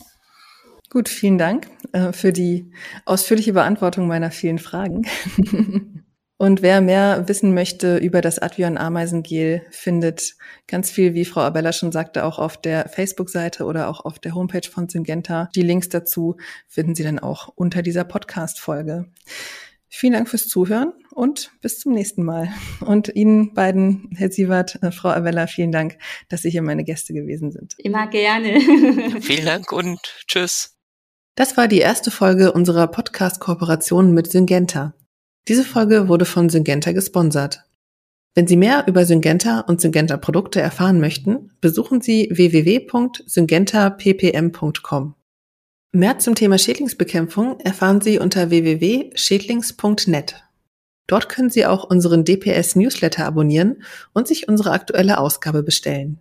Gut, 0.91 1.09
vielen 1.09 1.39
Dank 1.39 1.69
äh, 1.93 2.13
für 2.13 2.33
die 2.33 2.73
ausführliche 3.05 3.53
Beantwortung 3.53 4.07
meiner 4.07 4.31
vielen 4.31 4.59
Fragen. 4.59 5.07
Und 6.37 6.63
wer 6.63 6.81
mehr 6.81 7.29
wissen 7.29 7.55
möchte 7.55 7.97
über 7.97 8.21
das 8.21 8.41
Advion 8.41 8.77
Ameisengel, 8.77 9.63
findet 9.71 10.35
ganz 10.67 10.91
viel, 10.91 11.15
wie 11.15 11.25
Frau 11.25 11.41
Abella 11.41 11.73
schon 11.73 11.93
sagte, 11.93 12.25
auch 12.25 12.41
auf 12.41 12.61
der 12.61 12.89
Facebook-Seite 12.89 13.65
oder 13.65 13.89
auch 13.89 14.05
auf 14.05 14.19
der 14.19 14.35
Homepage 14.35 14.69
von 14.69 14.89
Syngenta. 14.89 15.49
Die 15.55 15.63
Links 15.63 15.89
dazu 15.89 16.37
finden 16.67 16.97
Sie 16.97 17.05
dann 17.05 17.21
auch 17.21 17.49
unter 17.55 17.83
dieser 17.83 18.05
Podcast-Folge. 18.05 19.07
Vielen 19.97 20.15
Dank 20.15 20.29
fürs 20.29 20.49
Zuhören 20.49 20.93
und 21.13 21.53
bis 21.61 21.79
zum 21.79 21.93
nächsten 21.93 22.25
Mal. 22.25 22.53
Und 22.81 23.15
Ihnen 23.15 23.55
beiden, 23.55 24.11
Herr 24.17 24.29
Sievert, 24.29 24.83
äh, 24.83 24.91
Frau 24.91 25.11
Avella, 25.11 25.47
vielen 25.47 25.71
Dank, 25.71 25.99
dass 26.29 26.43
Sie 26.43 26.51
hier 26.51 26.63
meine 26.63 26.83
Gäste 26.83 27.15
gewesen 27.15 27.53
sind. 27.53 27.75
Immer 27.79 28.09
gerne. 28.09 28.61
vielen 29.21 29.45
Dank 29.45 29.71
und 29.71 30.01
tschüss. 30.27 30.75
Das 31.37 31.57
war 31.57 31.69
die 31.69 31.79
erste 31.79 32.11
Folge 32.11 32.51
unserer 32.51 32.89
Podcast-Kooperation 32.89 34.13
mit 34.13 34.33
Syngenta. 34.33 34.95
Diese 35.47 35.63
Folge 35.63 36.09
wurde 36.09 36.25
von 36.25 36.49
Syngenta 36.49 36.91
gesponsert. 36.91 37.63
Wenn 38.35 38.49
Sie 38.49 38.57
mehr 38.57 38.89
über 38.89 39.07
Syngenta 39.07 39.61
und 39.61 39.81
Syngenta 39.81 40.17
Produkte 40.17 40.61
erfahren 40.61 40.99
möchten, 40.99 41.53
besuchen 41.61 42.01
Sie 42.01 42.31
www.syngentappm.com. 42.33 45.15
Mehr 45.97 46.19
zum 46.19 46.35
Thema 46.35 46.59
Schädlingsbekämpfung 46.59 47.61
erfahren 47.61 48.01
Sie 48.01 48.19
unter 48.19 48.51
www.schädlings.net. 48.51 50.43
Dort 51.07 51.29
können 51.29 51.51
Sie 51.51 51.67
auch 51.67 51.85
unseren 51.85 52.25
DPS 52.25 52.75
Newsletter 52.75 53.25
abonnieren 53.25 53.85
und 54.13 54.27
sich 54.27 54.49
unsere 54.49 54.73
aktuelle 54.73 55.19
Ausgabe 55.19 55.63
bestellen. 55.63 56.19